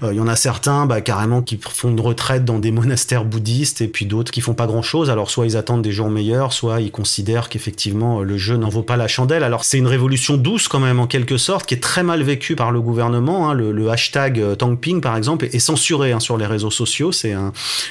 Il 0.01 0.15
y 0.15 0.21
en 0.21 0.29
a 0.29 0.37
certains 0.37 0.85
bah, 0.85 1.01
carrément 1.01 1.41
qui 1.41 1.59
font 1.61 1.89
une 1.89 1.99
retraite 1.99 2.45
dans 2.45 2.59
des 2.59 2.71
monastères 2.71 3.25
bouddhistes 3.25 3.81
et 3.81 3.89
puis 3.89 4.05
d'autres 4.05 4.31
qui 4.31 4.39
font 4.39 4.53
pas 4.53 4.65
grand 4.65 4.81
chose. 4.81 5.09
Alors 5.09 5.29
soit 5.29 5.45
ils 5.45 5.57
attendent 5.57 5.81
des 5.81 5.91
jours 5.91 6.09
meilleurs, 6.09 6.52
soit 6.53 6.79
ils 6.79 6.91
considèrent 6.91 7.49
qu'effectivement 7.49 8.21
le 8.21 8.37
jeu 8.37 8.55
n'en 8.55 8.69
vaut 8.69 8.83
pas 8.83 8.95
la 8.95 9.07
chandelle. 9.07 9.43
Alors 9.43 9.65
c'est 9.65 9.77
une 9.77 9.87
révolution 9.87 10.37
douce 10.37 10.67
quand 10.67 10.79
même 10.79 10.99
en 10.99 11.07
quelque 11.07 11.37
sorte 11.37 11.65
qui 11.65 11.73
est 11.73 11.83
très 11.83 12.03
mal 12.03 12.23
vécue 12.23 12.55
par 12.55 12.71
le 12.71 12.79
gouvernement. 12.79 13.49
Hein. 13.49 13.53
Le, 13.53 13.89
hashtag 13.89 14.39
euh, 14.39 14.55
Tangping 14.55 15.01
par 15.01 15.17
exemple 15.17 15.45
est 15.51 15.59
censuré 15.59 16.13
hein, 16.13 16.19
sur 16.19 16.37
les 16.37 16.45
réseaux 16.45 16.71
sociaux. 16.71 17.11
C'est 17.11 17.35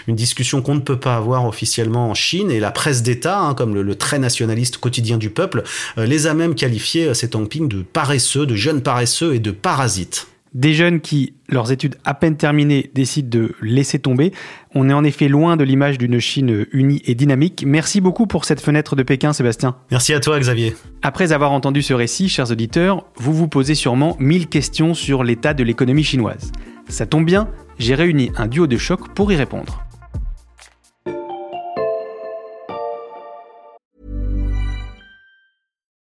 une 0.07 0.17
discussion 0.17 0.63
qu'on 0.63 0.77
ne 0.77 0.81
peut 0.81 0.99
pas 0.99 1.17
avoir 1.17 1.47
officiellement 1.47 2.09
en 2.09 2.15
Chine 2.15 2.51
et 2.51 2.61
la 2.61 2.71
presse 2.71 3.03
d'État, 3.03 3.39
hein, 3.39 3.55
comme 3.55 3.75
le, 3.75 3.95
très 3.95 4.19
nationaliste 4.19 4.79
quotidien 4.79 5.19
du 5.19 5.31
peuple, 5.31 5.63
euh, 5.99 6.07
les 6.07 6.27
a 6.27 6.35
même 6.35 6.55
qualifiés 6.55 7.09
euh, 7.09 7.15
ces 7.15 7.31
Tangping 7.31 7.69
de 7.69 7.83
paresseux, 7.83 8.47
de 8.47 8.55
jeunes 8.55 8.83
paresseux 8.83 9.35
et 9.35 9.39
de 9.39 9.51
parasites. 9.51 10.29
Des 10.55 10.75
jeunes 10.75 11.01
qui, 11.01 11.35
leurs 11.49 11.73
études 11.73 11.97
à 12.05 12.13
peine 12.13 12.37
terminées, 12.37 12.91
décident 12.95 13.29
de 13.31 13.55
laisser 13.63 13.99
tomber. 13.99 14.33
On 14.75 14.91
est 14.91 14.93
en 14.93 15.03
effet 15.03 15.29
loin 15.29 15.57
de 15.57 15.65
l'image 15.65 15.97
d'une 15.97 16.19
Chine 16.19 16.67
unie 16.73 17.01
et 17.07 17.15
dynamique. 17.15 17.65
Merci 17.67 18.03
beaucoup 18.03 18.27
pour 18.27 18.45
cette 18.45 18.61
fenêtre 18.61 18.95
de 18.95 19.03
Pékin, 19.03 19.33
Sébastien. 19.33 19.77
Merci 19.91 20.13
à 20.13 20.21
toi, 20.21 20.39
Xavier. 20.39 20.75
Après 21.01 21.33
avoir 21.33 21.53
entendu 21.53 21.81
ce 21.81 21.95
récit, 21.95 22.29
chers 22.29 22.51
auditeurs, 22.51 23.07
vous 23.17 23.33
vous 23.33 23.49
posez 23.49 23.75
sûrement 23.75 24.17
mille 24.19 24.47
questions 24.47 24.93
sur 24.93 25.25
l'état 25.25 25.55
de 25.55 25.65
l'économie 25.65 26.05
chinoise. 26.05 26.53
Ça 26.89 27.07
tombe 27.07 27.25
bien, 27.25 27.49
j'ai 27.79 27.95
réuni 27.95 28.31
un 28.37 28.47
duo 28.47 28.67
de 28.67 28.77
choc 28.77 29.15
pour 29.15 29.33
y 29.33 29.37
répondre. 29.37 29.83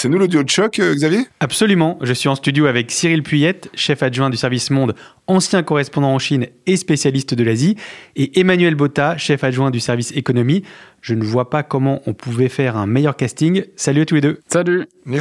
C'est 0.00 0.08
nous 0.08 0.18
l'audio 0.18 0.44
de 0.44 0.48
choc, 0.48 0.78
euh, 0.78 0.94
Xavier? 0.94 1.26
Absolument. 1.40 1.98
Je 2.02 2.12
suis 2.12 2.28
en 2.28 2.36
studio 2.36 2.66
avec 2.66 2.92
Cyril 2.92 3.24
Puyette, 3.24 3.68
chef 3.74 4.04
adjoint 4.04 4.30
du 4.30 4.36
service 4.36 4.70
Monde, 4.70 4.94
ancien 5.26 5.64
correspondant 5.64 6.14
en 6.14 6.20
Chine 6.20 6.46
et 6.66 6.76
spécialiste 6.76 7.34
de 7.34 7.42
l'Asie, 7.42 7.74
et 8.14 8.38
Emmanuel 8.38 8.76
Botta, 8.76 9.16
chef 9.16 9.42
adjoint 9.42 9.72
du 9.72 9.80
service 9.80 10.12
économie. 10.12 10.62
Je 11.00 11.14
ne 11.14 11.24
vois 11.24 11.50
pas 11.50 11.64
comment 11.64 12.00
on 12.06 12.14
pouvait 12.14 12.48
faire 12.48 12.76
un 12.76 12.86
meilleur 12.86 13.16
casting. 13.16 13.64
Salut 13.74 14.02
à 14.02 14.04
tous 14.04 14.14
les 14.14 14.20
deux. 14.20 14.38
Salut. 14.46 14.86
Ni 15.04 15.18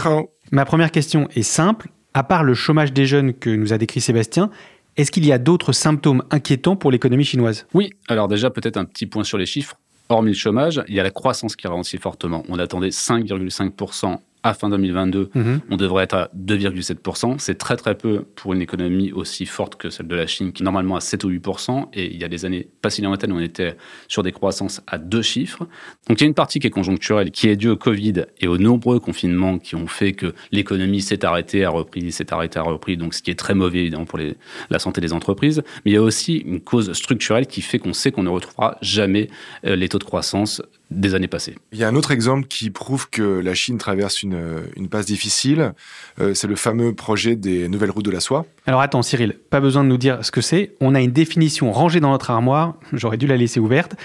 Ma 0.52 0.64
première 0.64 0.92
question 0.92 1.28
est 1.36 1.42
simple. 1.42 1.90
À 2.14 2.22
part 2.22 2.44
le 2.44 2.54
chômage 2.54 2.94
des 2.94 3.08
jeunes 3.08 3.34
que 3.34 3.50
nous 3.50 3.74
a 3.74 3.80
décrit 3.80 4.00
Sébastien, 4.00 4.52
est-ce 4.96 5.10
qu'il 5.10 5.26
y 5.26 5.32
a 5.32 5.40
d'autres 5.40 5.72
symptômes 5.72 6.22
inquiétants 6.30 6.76
pour 6.76 6.92
l'économie 6.92 7.26
chinoise? 7.26 7.66
Oui, 7.74 7.94
alors 8.08 8.28
déjà 8.28 8.52
peut-être 8.52 8.78
un 8.78 8.86
petit 8.86 9.08
point 9.08 9.24
sur 9.24 9.40
les 9.40 9.48
chiffres. 9.48 9.80
Hormis 10.10 10.34
le 10.34 10.38
chômage, 10.38 10.84
il 10.88 10.94
y 10.94 11.00
a 11.00 11.04
la 11.04 11.10
croissance 11.10 11.56
qui 11.56 11.68
ralentit 11.68 11.98
fortement. 11.98 12.44
On 12.48 12.60
attendait 12.60 12.90
5,5% 12.90 14.20
à 14.48 14.54
fin 14.54 14.70
2022, 14.70 15.30
mhm. 15.34 15.62
on 15.70 15.78
devrait 15.78 16.04
être 16.04 16.16
à 16.16 16.30
2,7%. 16.38 17.36
C'est 17.40 17.58
très 17.58 17.76
très 17.76 17.96
peu 17.96 18.26
pour 18.36 18.54
une 18.54 18.62
économie 18.62 19.12
aussi 19.12 19.46
forte 19.46 19.76
que 19.76 19.90
celle 19.90 20.08
de 20.08 20.16
la 20.16 20.28
Chine, 20.28 20.52
qui 20.52 20.64
normalement 20.64 20.96
à 20.96 21.02
7 21.02 21.24
ou 21.24 21.30
8%. 21.30 21.88
Et 21.94 22.14
il 22.14 22.20
y 22.20 22.24
a 22.24 22.28
des 22.28 22.46
années 22.46 22.68
pas 22.82 22.90
si 22.90 23.02
lointaines, 23.02 23.32
on 23.32 23.40
était 23.40 23.76
sur 24.08 24.24
des 24.24 24.32
croissances 24.32 24.82
à 24.88 24.98
deux 24.98 25.22
chiffres. 25.22 25.68
Donc 26.08 26.20
il 26.20 26.22
y 26.22 26.24
a 26.24 26.28
une 26.28 26.34
partie 26.34 26.60
qui 26.60 26.68
est 26.68 26.72
conjoncturelle, 26.72 27.32
qui 27.32 27.48
est 27.48 27.56
due 27.56 27.70
au 27.70 27.78
Covid 27.78 28.26
et 28.40 28.48
aux 28.48 28.58
nombreux 28.58 29.00
confinements 29.00 29.60
qui 29.60 29.76
ont 29.76 29.88
fait 29.88 30.14
que 30.14 30.34
l'économie 30.52 31.02
s'est 31.02 31.26
arrêtée, 31.26 31.64
a 31.64 31.70
repris, 31.70 32.12
s'est 32.12 32.34
arrêtée, 32.34 32.60
a 32.60 32.64
repris. 32.64 32.98
Donc 32.98 33.14
ce 33.14 33.22
qui 33.22 33.32
est 33.32 33.36
très 33.36 33.54
mauvais 33.54 33.80
évidemment 33.80 34.06
pour 34.06 34.18
les, 34.18 34.36
la 34.70 34.80
santé 34.80 35.02
des 35.02 35.14
entreprises. 35.14 35.62
Mais 35.86 35.92
il 35.92 35.94
y 35.94 35.98
a 35.98 36.02
aussi 36.02 36.38
une 36.38 36.62
cause 36.62 36.94
structurelle 36.94 37.48
qui 37.48 37.62
fait 37.62 37.80
qu'on 37.80 37.94
sait 37.94 38.12
qu'on 38.12 38.24
ne 38.24 38.30
retrouvera 38.30 38.78
jamais 38.82 39.30
euh, 39.66 39.76
les 39.76 39.90
taux 39.90 40.00
de 40.00 40.04
croissance 40.04 40.62
des 40.90 41.16
années 41.16 41.28
passées. 41.28 41.56
Il 41.74 41.80
y 41.80 41.84
a 41.84 41.88
un 41.88 41.96
autre 41.96 42.12
exemple 42.12 42.48
qui 42.48 42.70
prouve 42.70 43.10
que 43.10 43.22
la 43.22 43.54
Chine 43.54 43.78
traverse 43.78 44.24
une, 44.24 44.62
une 44.76 44.88
passe 44.88 45.06
difficile, 45.06 45.74
euh, 46.20 46.34
c'est 46.34 46.48
le 46.48 46.56
fameux 46.56 46.94
projet 46.94 47.36
des 47.36 47.68
nouvelles 47.68 47.92
routes 47.92 48.06
de 48.06 48.12
la 48.12 48.22
soie. 48.22 48.46
Alors 48.66 48.82
attends 48.82 49.02
Cyril, 49.02 49.36
pas 49.50 49.60
besoin 49.60 49.84
de 49.84 49.90
nous 49.90 49.98
dire 49.98 50.24
ce 50.24 50.32
que 50.32 50.42
c'est, 50.42 50.72
on 50.80 50.96
a 50.96 51.02
une 51.02 51.12
définition 51.12 51.72
rangée 51.72 52.00
dans 52.00 52.12
notre 52.12 52.32
armoire, 52.32 52.76
j'aurais 52.94 53.18
dû 53.18 53.28
la 53.28 53.38
laisser 53.38 53.60
ouverte. 53.60 53.96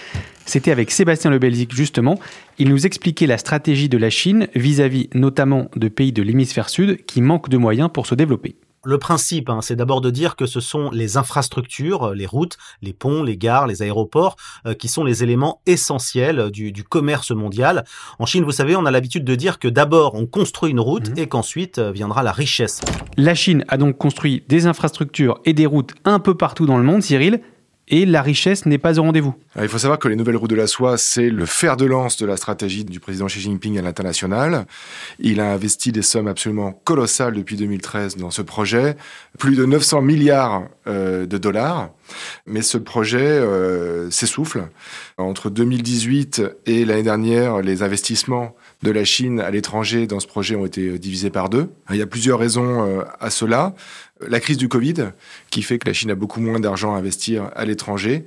C'était 0.45 0.73
avec 0.73 0.91
Sébastien 0.91 1.31
Le 1.31 1.39
Belzic 1.39 1.73
justement, 1.73 2.19
il 2.59 2.69
nous 2.69 2.85
expliquait 2.85 3.27
la 3.27 3.39
stratégie 3.39 3.89
de 3.89 3.99
la 3.99 4.11
Chine 4.11 4.49
vis-à-vis 4.57 5.05
-vis 5.05 5.19
notamment 5.19 5.71
de 5.77 5.89
pays 5.89 6.13
de 6.13 6.23
l'hémisphère 6.23 6.69
sud 6.69 7.05
qui 7.07 7.23
manquent 7.23 7.49
de 7.49 7.59
moyens 7.59 7.91
pour 7.93 8.07
se 8.07 8.17
développer. 8.17 8.57
Le 8.85 8.99
principe, 8.99 9.49
hein, 9.49 9.61
c'est 9.63 9.77
d'abord 9.77 10.01
de 10.01 10.11
dire 10.11 10.35
que 10.35 10.45
ce 10.45 10.59
sont 10.59 10.91
les 10.91 11.17
infrastructures, 11.17 12.09
euh, 12.09 12.15
les 12.17 12.27
routes, 12.27 12.59
les 12.83 12.93
ponts, 12.93 13.23
les 13.23 13.37
gares, 13.37 13.69
les 13.69 13.81
aéroports, 13.81 14.35
euh, 14.67 14.75
qui 14.75 14.89
sont 14.89 15.05
les 15.05 15.23
éléments 15.23 15.61
essentiels 15.67 16.51
du, 16.51 16.73
commerce 16.83 17.31
mondial. 17.31 17.85
En 18.19 18.27
Chine, 18.27 18.43
vous 18.43 18.51
savez, 18.51 18.75
on 18.75 18.85
a 18.85 18.91
l'habitude 18.91 19.25
de 19.25 19.37
dire 19.37 19.61
que 19.61 19.69
d'abord 19.69 20.17
on 20.17 20.27
construit 20.27 20.73
une 20.73 20.81
route 20.81 21.11
mhm. 21.11 21.19
et 21.19 21.29
qu'ensuite 21.29 21.79
euh, 21.79 21.93
viendra 21.93 22.25
la 22.25 22.33
richesse. 22.33 22.81
La 23.17 23.37
Chine 23.37 23.65
a 23.69 23.77
donc 23.77 23.99
construit 23.99 24.43
des 24.49 24.67
infrastructures 24.67 25.39
et 25.45 25.53
des 25.53 25.67
routes 25.67 25.95
un 26.05 26.19
peu 26.19 26.35
partout 26.37 26.67
dans 26.67 26.77
le 26.77 26.83
monde, 26.83 27.03
Cyril 27.03 27.41
et 27.89 28.07
la 28.07 28.23
richesse 28.23 28.65
n'est 28.65 28.79
pas 28.79 28.99
au 28.99 29.03
rendez-vous. 29.03 29.35
Il 29.61 29.69
faut 29.69 29.79
savoir 29.79 29.99
que 29.99 30.09
les 30.09 30.17
nouvelles 30.17 30.37
routes 30.37 30.51
de 30.51 30.57
la 30.57 30.67
soie, 30.67 30.97
c'est 30.97 31.29
le 31.29 31.47
fer 31.47 31.77
de 31.77 31.85
lance 31.85 32.17
de 32.17 32.27
la 32.27 32.37
stratégie 32.37 32.85
du 32.85 33.01
président 33.01 33.27
Xi 33.27 33.41
Jinping 33.41 33.79
à 33.79 33.83
l'international. 33.83 34.67
Il 35.19 35.41
a 35.41 35.53
investi 35.53 35.93
des 35.93 36.03
sommes 36.03 36.29
absolument 36.29 36.73
colossales 36.85 37.35
depuis 37.35 37.57
2013 37.57 38.17
dans 38.17 38.31
ce 38.31 38.43
projet, 38.43 38.97
plus 39.39 39.57
de 39.57 39.65
900 39.67 40.01
milliards 40.03 40.63
euh, 40.87 41.27
de 41.27 41.39
dollars. 41.39 41.91
Mais 42.47 42.63
ce 42.63 42.79
projet 42.79 43.21
euh, 43.21 44.11
s'essouffle. 44.11 44.69
Entre 45.19 45.51
2018 45.51 46.43
et 46.67 46.85
l'année 46.85 47.03
dernière, 47.03 47.61
les 47.63 47.83
investissements 47.83 48.55
de 48.83 48.91
la 48.91 49.05
Chine 49.05 49.41
à 49.41 49.51
l'étranger 49.51 50.07
dans 50.07 50.21
ce 50.21 50.27
projet 50.27 50.57
ont 50.57 50.67
été 50.67 50.99
divisés 50.99 51.31
par 51.31 51.49
deux. 51.49 51.71
Il 51.91 51.97
y 51.97 52.03
a 52.03 52.07
plusieurs 52.07 52.39
raisons 52.39 52.87
euh, 52.87 53.03
à 53.21 53.31
cela 53.31 53.75
la 54.29 54.41
crise 54.41 54.57
du 54.57 54.69
Covid, 54.69 55.11
qui 55.51 55.63
fait 55.63 55.79
que 55.79 55.89
la 55.89 55.93
Chine 55.93 56.11
a 56.11 56.15
beaucoup 56.15 56.41
moins 56.41 56.61
d'argent 56.61 56.95
à 56.95 56.99
investir 56.99 57.51
à 57.55 57.65
l'étranger, 57.65 58.25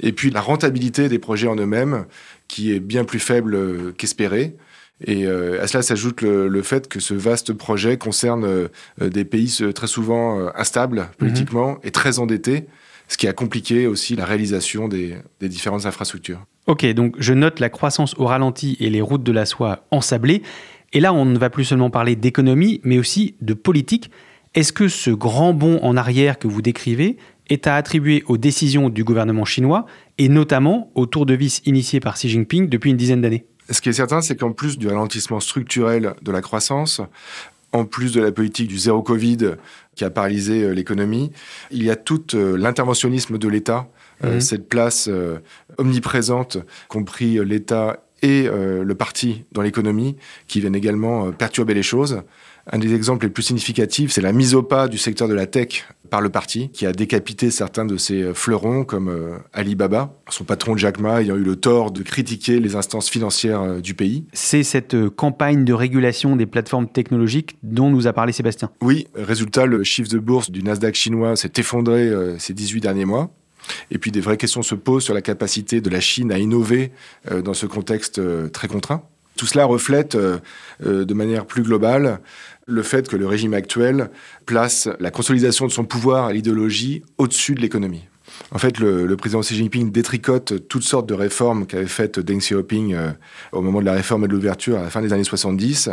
et 0.00 0.12
puis 0.12 0.30
la 0.30 0.40
rentabilité 0.40 1.08
des 1.08 1.18
projets 1.18 1.48
en 1.48 1.56
eux-mêmes, 1.56 2.06
qui 2.48 2.72
est 2.72 2.80
bien 2.80 3.04
plus 3.04 3.18
faible 3.18 3.94
qu'espéré. 3.94 4.56
Et 5.04 5.26
euh, 5.26 5.62
à 5.62 5.66
cela 5.66 5.82
s'ajoute 5.82 6.22
le, 6.22 6.62
fait 6.62 6.88
que 6.88 7.00
ce 7.00 7.14
vaste 7.14 7.52
projet 7.52 7.98
concerne 7.98 8.44
euh, 8.44 8.68
des 9.00 9.24
pays 9.24 9.60
très 9.74 9.86
souvent 9.86 10.38
euh, 10.38 10.50
instables 10.54 11.00
mhm. 11.00 11.08
politiquement 11.18 11.78
et 11.82 11.90
très 11.90 12.18
endettés, 12.18 12.66
ce 13.08 13.16
qui 13.16 13.26
a 13.26 13.32
compliqué 13.32 13.86
aussi 13.86 14.16
la 14.16 14.24
réalisation 14.24 14.88
des, 14.88 15.16
des, 15.40 15.48
différentes 15.48 15.86
infrastructures. 15.86 16.46
Ok, 16.66 16.86
donc 16.94 17.14
je 17.18 17.34
note 17.34 17.60
la 17.60 17.68
croissance 17.68 18.14
au 18.18 18.26
ralenti 18.26 18.76
et 18.80 18.88
les 18.88 19.02
routes 19.02 19.22
de 19.22 19.32
la 19.32 19.44
soie 19.44 19.84
ensablées. 19.90 20.42
Et 20.92 21.00
là, 21.00 21.12
on 21.12 21.24
ne 21.24 21.36
va 21.36 21.50
plus 21.50 21.64
seulement 21.64 21.90
parler 21.90 22.16
d'économie, 22.16 22.80
mais 22.84 22.98
aussi 22.98 23.34
de 23.42 23.52
politique. 23.52 24.10
Est-ce 24.54 24.72
que 24.72 24.88
ce 24.88 25.10
grand 25.10 25.52
bond 25.52 25.78
en 25.82 25.96
arrière 25.96 26.38
que 26.38 26.48
vous 26.48 26.62
décrivez 26.62 27.18
est 27.50 27.66
à 27.66 27.76
attribuer 27.76 28.22
aux 28.28 28.38
décisions 28.38 28.88
du 28.88 29.04
gouvernement 29.04 29.44
chinois 29.44 29.84
et 30.16 30.28
notamment 30.28 30.90
au 30.94 31.06
tour 31.06 31.26
de 31.26 31.34
vis 31.34 31.60
initié 31.66 32.00
par 32.00 32.14
Xi 32.14 32.28
Jinping 32.28 32.68
depuis 32.68 32.90
une 32.90 32.96
dizaine 32.96 33.20
d'années? 33.20 33.44
Ce 33.68 33.80
qui 33.80 33.88
est 33.88 33.94
certain, 33.94 34.20
c'est 34.20 34.36
qu'en 34.36 34.52
plus 34.52 34.78
du 34.78 34.88
ralentissement 34.88 35.40
structurel 35.40 36.14
de 36.22 36.32
la 36.32 36.40
croissance, 36.40 37.00
en 37.72 37.84
plus 37.84 38.12
de 38.12 38.22
la 38.22 38.30
politique 38.30 38.68
du 38.68 38.78
zéro 38.78 39.02
Covid 39.02 39.56
qui 39.94 40.04
a 40.04 40.10
paralysé 40.10 40.62
euh, 40.62 40.70
l'économie, 40.72 41.30
il 41.70 41.82
y 41.82 41.90
a 41.90 41.96
tout 41.96 42.24
euh, 42.34 42.56
l'interventionnisme 42.56 43.38
de 43.38 43.48
l'État, 43.48 43.88
euh, 44.24 44.36
mmh. 44.36 44.40
cette 44.40 44.68
place 44.68 45.10
omniprésente, 45.78 46.58
compris 46.88 47.44
l'État 47.44 48.00
et 48.22 48.48
le 48.48 48.94
parti 48.94 49.44
dans 49.52 49.60
l'économie, 49.60 50.16
qui 50.46 50.60
viennent 50.60 50.76
également 50.76 51.30
perturber 51.32 51.74
les 51.74 51.82
choses 51.82 52.22
Un 52.70 52.78
des 52.78 52.94
exemples 52.94 53.26
les 53.26 53.30
plus 53.30 53.42
significatifs, 53.42 54.12
c'est 54.12 54.22
la 54.22 54.32
mise 54.32 54.54
au 54.54 54.62
pas 54.62 54.88
du 54.88 54.96
secteur 54.96 55.28
de 55.28 55.34
la 55.34 55.46
tech 55.46 55.86
par 56.08 56.20
le 56.20 56.30
parti, 56.30 56.70
qui 56.70 56.86
a 56.86 56.92
décapité 56.92 57.50
certains 57.50 57.84
de 57.84 57.96
ses 57.96 58.32
fleurons, 58.34 58.84
comme 58.84 59.08
euh, 59.08 59.36
Alibaba, 59.52 60.14
son 60.30 60.44
patron 60.44 60.76
Jack 60.76 60.98
Ma 60.98 61.20
ayant 61.20 61.36
eu 61.36 61.42
le 61.42 61.56
tort 61.56 61.90
de 61.90 62.02
critiquer 62.02 62.60
les 62.60 62.76
instances 62.76 63.10
financières 63.10 63.60
euh, 63.62 63.80
du 63.80 63.94
pays. 63.94 64.24
C'est 64.32 64.62
cette 64.62 64.94
euh, 64.94 65.10
campagne 65.10 65.64
de 65.64 65.72
régulation 65.72 66.36
des 66.36 66.46
plateformes 66.46 66.88
technologiques 66.88 67.56
dont 67.62 67.90
nous 67.90 68.06
a 68.06 68.12
parlé 68.12 68.32
Sébastien. 68.32 68.70
Oui, 68.80 69.08
résultat, 69.14 69.66
le 69.66 69.82
chiffre 69.84 70.08
de 70.08 70.18
bourse 70.18 70.50
du 70.50 70.62
Nasdaq 70.62 70.94
chinois 70.94 71.36
s'est 71.36 71.52
effondré 71.56 72.10
ces 72.38 72.54
18 72.54 72.80
derniers 72.80 73.04
mois. 73.04 73.30
Et 73.90 73.98
puis 73.98 74.10
des 74.10 74.20
vraies 74.20 74.36
questions 74.36 74.62
se 74.62 74.74
posent 74.74 75.04
sur 75.04 75.14
la 75.14 75.22
capacité 75.22 75.80
de 75.80 75.90
la 75.90 76.00
Chine 76.00 76.30
à 76.32 76.38
innover 76.38 76.92
dans 77.42 77.54
ce 77.54 77.66
contexte 77.66 78.20
très 78.52 78.68
contraint. 78.68 79.02
Tout 79.36 79.46
cela 79.46 79.64
reflète 79.64 80.16
de 80.16 81.14
manière 81.14 81.46
plus 81.46 81.62
globale 81.62 82.20
le 82.66 82.82
fait 82.82 83.08
que 83.08 83.16
le 83.16 83.26
régime 83.26 83.54
actuel 83.54 84.10
place 84.46 84.88
la 85.00 85.10
consolidation 85.10 85.66
de 85.66 85.72
son 85.72 85.84
pouvoir 85.84 86.30
et 86.30 86.34
l'idéologie 86.34 87.02
au-dessus 87.18 87.54
de 87.54 87.60
l'économie. 87.60 88.04
En 88.50 88.58
fait, 88.58 88.78
le, 88.78 89.14
président 89.16 89.40
Xi 89.40 89.54
Jinping 89.54 89.92
détricote 89.92 90.66
toutes 90.68 90.82
sortes 90.82 91.08
de 91.08 91.14
réformes 91.14 91.66
qu'avait 91.66 91.86
faites 91.86 92.18
Deng 92.18 92.38
Xiaoping 92.38 92.94
euh, 92.94 93.10
au 93.52 93.60
moment 93.60 93.80
de 93.80 93.84
la 93.84 93.92
réforme 93.92 94.24
et 94.24 94.28
de 94.28 94.32
l'ouverture 94.32 94.78
à 94.78 94.82
la 94.82 94.90
fin 94.90 95.02
des 95.02 95.12
années 95.12 95.24
70 95.24 95.90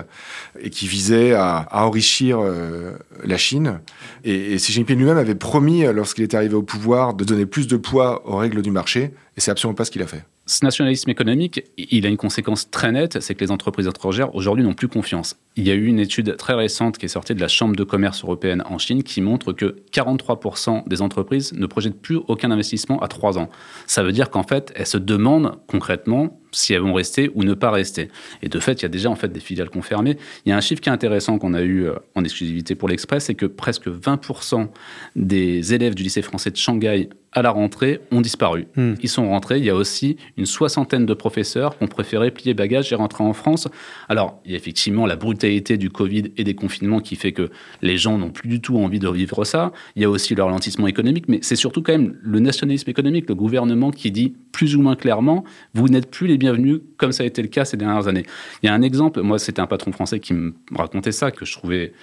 et 0.60 0.70
qui 0.70 0.88
visaient 0.88 1.34
à, 1.34 1.68
enrichir 1.72 2.40
euh, 2.40 2.94
la 3.24 3.38
Chine. 3.38 3.80
Et, 4.24 4.54
et 4.54 4.56
Xi 4.56 4.72
Jinping 4.72 4.98
lui-même 4.98 5.18
avait 5.18 5.36
promis, 5.36 5.84
lorsqu'il 5.94 6.24
était 6.24 6.38
arrivé 6.38 6.56
au 6.56 6.64
pouvoir, 6.64 7.14
de 7.14 7.24
donner 7.24 7.46
plus 7.46 7.68
de 7.68 7.78
poids 7.78 8.28
aux 8.28 8.38
règles 8.38 8.62
du 8.62 8.72
marché. 8.72 9.12
Et 9.38 9.42
c'est 9.42 9.52
absolument 9.52 9.76
pas 9.76 9.86
ce 9.86 9.92
qu'il 9.92 10.02
a 10.02 10.08
fait 10.08 10.24
ce 10.52 10.66
nationalisme 10.66 11.10
économique, 11.10 11.64
il 11.78 12.06
a 12.06 12.10
une 12.10 12.18
conséquence 12.18 12.70
très 12.70 12.92
nette, 12.92 13.22
c'est 13.22 13.36
que 13.36 13.40
les 13.40 13.52
entreprises 13.52 13.88
étrangères 13.88 14.36
aujourd'hui 14.36 14.66
n'ont 14.66 14.74
plus 14.74 14.90
confiance. 14.90 15.38
Il 15.56 15.66
y 15.66 15.72
a 15.72 15.76
eu 15.76 15.86
une 15.86 16.00
étude 16.00 16.36
très 16.36 16.54
récente 16.54 16.98
qui 16.98 17.06
est 17.06 17.10
sortie 17.10 17.34
de 17.34 17.40
la 17.40 17.48
Chambre 17.48 17.74
de 17.74 17.86
commerce 17.86 18.22
européenne 18.22 18.62
en 18.70 18.78
Chine 18.78 19.02
qui 19.02 19.22
montre 19.22 19.54
que 19.54 19.78
43% 19.94 20.90
des 20.90 21.02
entreprises 21.02 21.54
ne 21.54 21.66
projettent 21.68 22.02
plus 22.02 22.18
aucun 22.28 22.52
investissement 22.52 23.00
à 23.02 23.08
trois 23.08 23.38
ans. 23.38 23.50
Ça 23.88 24.04
veut 24.04 24.12
dire 24.12 24.30
qu'en 24.30 24.44
fait, 24.44 24.74
elles 24.76 24.88
se 24.88 24.98
demandent 24.98 25.58
concrètement 25.68 26.41
si 26.52 26.74
elles 26.74 26.82
vont 26.82 26.94
rester 26.94 27.32
ou 27.36 27.44
ne 27.44 27.54
pas 27.54 27.72
rester. 27.72 28.10
Et 28.42 28.50
de 28.50 28.60
fait, 28.60 28.82
il 28.82 28.84
y 28.84 28.86
a 28.86 28.90
déjà 28.90 29.10
en 29.10 29.16
fait 29.16 29.32
des 29.32 29.40
filiales 29.40 29.70
confirmées. 29.70 30.18
Il 30.46 30.50
y 30.50 30.52
a 30.52 30.58
un 30.58 30.62
chiffre 30.62 30.82
qui 30.82 30.90
est 30.90 30.92
intéressant 30.92 31.38
qu'on 31.38 31.54
a 31.54 31.62
eu 31.62 31.86
euh, 31.86 31.96
en 32.16 32.24
exclusivité 32.24 32.76
pour 32.76 32.90
l'Express, 32.90 33.26
c'est 33.26 33.36
que 33.36 33.46
presque 33.46 33.88
20% 33.88 34.68
des 35.16 35.74
élèves 35.74 35.96
du 35.96 36.04
lycée 36.04 36.22
français 36.22 36.52
de 36.52 36.58
Shanghai 36.58 37.10
à 37.34 37.42
la 37.42 37.52
rentrée 37.52 38.02
ont 38.12 38.22
disparu. 38.22 38.68
Hmm. 38.76 38.96
Ils 39.02 39.10
sont 39.10 39.30
rentrés. 39.30 39.58
Il 39.58 39.64
y 39.64 39.70
a 39.70 39.76
aussi 39.76 40.18
une 40.38 40.46
soixantaine 40.46 41.06
de 41.06 41.14
professeurs 41.14 41.78
qui 41.78 41.84
ont 41.84 41.88
préféré 41.88 42.32
plier 42.32 42.54
bagages 42.54 42.92
et 42.92 42.96
rentrer 42.96 43.24
en 43.24 43.34
France. 43.34 43.68
Alors, 44.10 44.42
il 44.46 44.52
y 44.52 44.54
a 44.54 44.58
effectivement 44.58 45.06
la 45.06 45.16
brutalité 45.16 45.78
du 45.78 45.90
Covid 45.90 46.32
et 46.36 46.44
des 46.44 46.56
confinements 46.56 47.00
qui 47.00 47.16
fait 47.16 47.32
que 47.32 47.50
les 47.82 47.98
gens 47.98 48.18
n'ont 48.18 48.32
plus 48.32 48.50
du 48.50 48.60
tout 48.60 48.78
envie 48.78 49.00
de 49.00 49.10
vivre 49.10 49.46
ça. 49.46 49.72
Il 49.96 50.02
y 50.02 50.06
a 50.06 50.10
aussi 50.10 50.36
le 50.36 50.44
ralentissement 50.44 50.88
économique, 50.88 51.26
mais 51.28 51.40
c'est 51.42 51.56
surtout 51.56 51.82
quand 51.82 51.94
même 51.94 52.18
le 52.22 52.40
nationalisme 52.40 52.90
économique, 52.90 53.30
le 53.30 53.36
gouvernement 53.36 53.92
qui 53.92 54.12
dit 54.12 54.34
plus 54.52 54.76
ou 54.76 54.82
moins 54.82 54.96
clairement, 54.96 55.44
vous 55.74 55.88
n'êtes 55.88 56.12
plus 56.12 56.28
les 56.28 56.38
bienvenus 56.42 56.80
comme 56.98 57.12
ça 57.12 57.24
a 57.24 57.26
été 57.26 57.42
le 57.42 57.48
cas 57.48 57.66
ces 57.66 57.78
dernières 57.78 58.08
années. 58.08 58.26
Il 58.62 58.66
y 58.66 58.70
a 58.70 58.74
un 58.74 58.82
exemple, 58.82 59.22
moi 59.22 59.40
c'était 59.40 59.62
un 59.62 59.68
patron 59.68 59.92
français 59.92 60.20
qui 60.20 60.34
me 60.34 60.54
racontait 60.76 61.12
ça, 61.12 61.32
que 61.32 61.46
je 61.46 61.54
trouvais 61.54 61.94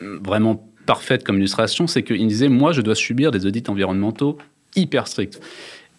vraiment 0.00 0.68
parfaite 0.86 1.24
comme 1.24 1.38
illustration, 1.38 1.86
c'est 1.86 2.02
qu'il 2.02 2.26
disait, 2.26 2.48
moi 2.48 2.72
je 2.72 2.80
dois 2.80 2.94
subir 2.94 3.30
des 3.30 3.46
audits 3.46 3.64
environnementaux 3.68 4.38
hyper 4.74 5.06
stricts. 5.08 5.40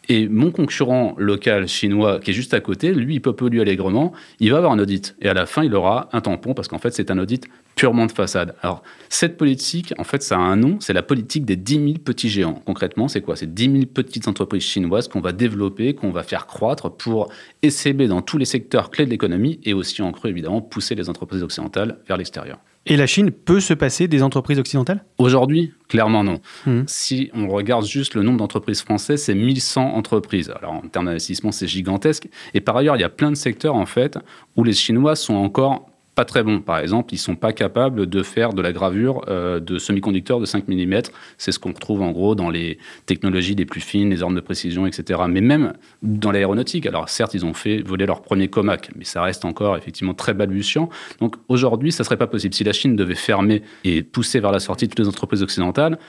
Et 0.10 0.28
mon 0.28 0.52
concurrent 0.52 1.16
local 1.18 1.68
chinois 1.68 2.20
qui 2.20 2.32
est 2.32 2.34
juste 2.34 2.54
à 2.54 2.62
côté, 2.62 2.94
lui, 2.94 3.16
il 3.16 3.22
peut 3.22 3.34
polluer 3.34 3.62
allègrement, 3.62 4.14
il 4.40 4.52
va 4.52 4.58
avoir 4.58 4.72
un 4.72 4.80
audit. 4.80 5.16
Et 5.22 5.28
à 5.28 5.34
la 5.34 5.46
fin, 5.46 5.64
il 5.64 5.76
aura 5.76 6.10
un 6.14 6.22
tampon 6.22 6.54
parce 6.54 6.70
qu'en 6.70 6.78
fait, 6.78 6.92
c'est 6.92 7.12
un 7.12 7.18
audit 7.18 7.46
purement 7.78 8.08
de 8.08 8.12
façade. 8.12 8.56
Alors, 8.62 8.84
cette 9.08 9.38
politique, 9.38 9.94
en 9.98 10.04
fait, 10.04 10.22
ça 10.24 10.36
a 10.36 10.40
un 10.40 10.58
nom, 10.58 10.78
c'est 10.82 10.94
la 10.94 11.04
politique 11.04 11.46
des 11.46 11.56
10 11.56 11.74
000 11.76 11.86
petits 12.04 12.28
géants. 12.28 12.62
Concrètement, 12.66 13.08
c'est 13.08 13.22
quoi? 13.22 13.38
C'est 13.38 13.54
10 13.54 13.72
000 13.72 13.86
petites 13.86 14.28
entreprises 14.28 14.64
chinoises 14.64 15.08
qu'on 15.08 15.22
va 15.22 15.32
développer, 15.32 15.94
qu'on 15.94 16.12
va 16.12 16.24
faire 16.24 16.48
croître 16.48 16.92
pour 16.92 17.32
essayer 17.62 18.08
dans 18.08 18.22
tous 18.22 18.38
les 18.38 18.46
secteurs 18.46 18.90
clés 18.90 19.06
de 19.06 19.12
l'économie 19.12 19.60
et 19.64 19.74
aussi, 19.74 20.02
en 20.02 20.12
creux, 20.12 20.32
évidemment, 20.32 20.60
pousser 20.62 20.96
les 20.96 21.08
entreprises 21.08 21.44
occidentales 21.44 22.00
vers 22.08 22.18
l'extérieur. 22.18 22.58
Et 22.90 22.98
la 22.98 23.06
Chine 23.06 23.32
peut 23.32 23.60
se 23.60 23.74
passer 23.74 24.08
des 24.08 24.24
entreprises 24.24 24.60
occidentales? 24.60 25.04
Aujourd'hui, 25.18 25.74
clairement 25.88 26.24
non. 26.24 26.40
Mmh. 26.66 26.84
Si 26.88 27.30
on 27.34 27.50
regarde 27.50 27.86
juste 27.86 28.16
le 28.16 28.24
nombre 28.24 28.38
d'entreprises 28.38 28.82
françaises, 28.82 29.24
c'est 29.24 29.36
1100 29.36 29.94
entreprises. 29.94 30.52
Alors 30.58 30.74
en 30.74 30.82
termes 30.82 31.06
d'investissement, 31.06 31.52
c'est 31.52 31.68
gigantesque. 31.68 32.30
Et 32.54 32.62
par 32.62 32.78
ailleurs, 32.78 32.96
il 32.96 33.02
y 33.02 33.04
a 33.06 33.10
plein 33.10 33.30
de 33.30 33.36
secteurs 33.36 33.76
en 33.76 33.86
fait 33.86 34.18
où 34.56 34.64
les 34.64 34.72
Chinois 34.72 35.18
sont 35.18 35.36
encore 35.36 35.90
pas 36.18 36.26
très 36.26 36.42
bons. 36.42 36.62
Par 36.62 36.80
exemple, 36.80 37.14
ils 37.14 37.20
sont 37.20 37.36
pas 37.36 37.54
capables 37.54 38.08
de 38.08 38.24
faire 38.24 38.54
de 38.54 38.64
la 38.64 38.74
gravure 38.74 39.22
euh, 39.28 39.60
de 39.60 39.78
semi-conducteurs 39.78 40.40
de 40.40 40.46
5 40.46 40.68
mm. 40.68 41.02
C'est 41.38 41.52
ce 41.52 41.60
qu'on 41.60 41.72
retrouve 41.72 42.02
en 42.02 42.10
gros 42.10 42.34
dans 42.34 42.50
les 42.50 42.80
technologies 43.06 43.54
les 43.54 43.66
plus 43.66 43.82
fines, 43.82 44.10
les 44.10 44.24
armes 44.24 44.34
de 44.34 44.42
précision, 44.42 44.88
etc. 44.88 45.22
Mais 45.30 45.42
même 45.42 45.74
dans 46.02 46.32
l'aéronautique. 46.32 46.88
Alors 46.88 47.08
certes, 47.08 47.36
ils 47.36 47.46
ont 47.46 47.54
fait 47.54 47.84
voler 47.84 48.08
leur 48.08 48.24
premier 48.24 48.48
comac, 48.48 48.90
mais 48.96 49.04
ça 49.04 49.22
reste 49.22 49.46
encore 49.46 49.78
effectivement 49.78 50.16
très 50.16 50.34
balbutiant. 50.34 50.90
Donc 51.20 51.36
aujourd'hui, 51.50 51.92
ça 51.92 52.04
serait 52.04 52.18
pas 52.18 52.26
possible. 52.26 52.56
Si 52.56 52.64
la 52.64 52.74
Chine 52.74 52.96
devait 52.96 53.14
fermer 53.14 53.62
et 53.84 54.02
pousser 54.02 54.40
vers 54.40 54.52
la 54.52 54.60
sortie 54.60 54.88
toutes 54.88 54.98
les 54.98 55.08
entreprises 55.08 55.44
occidentales, 55.44 56.00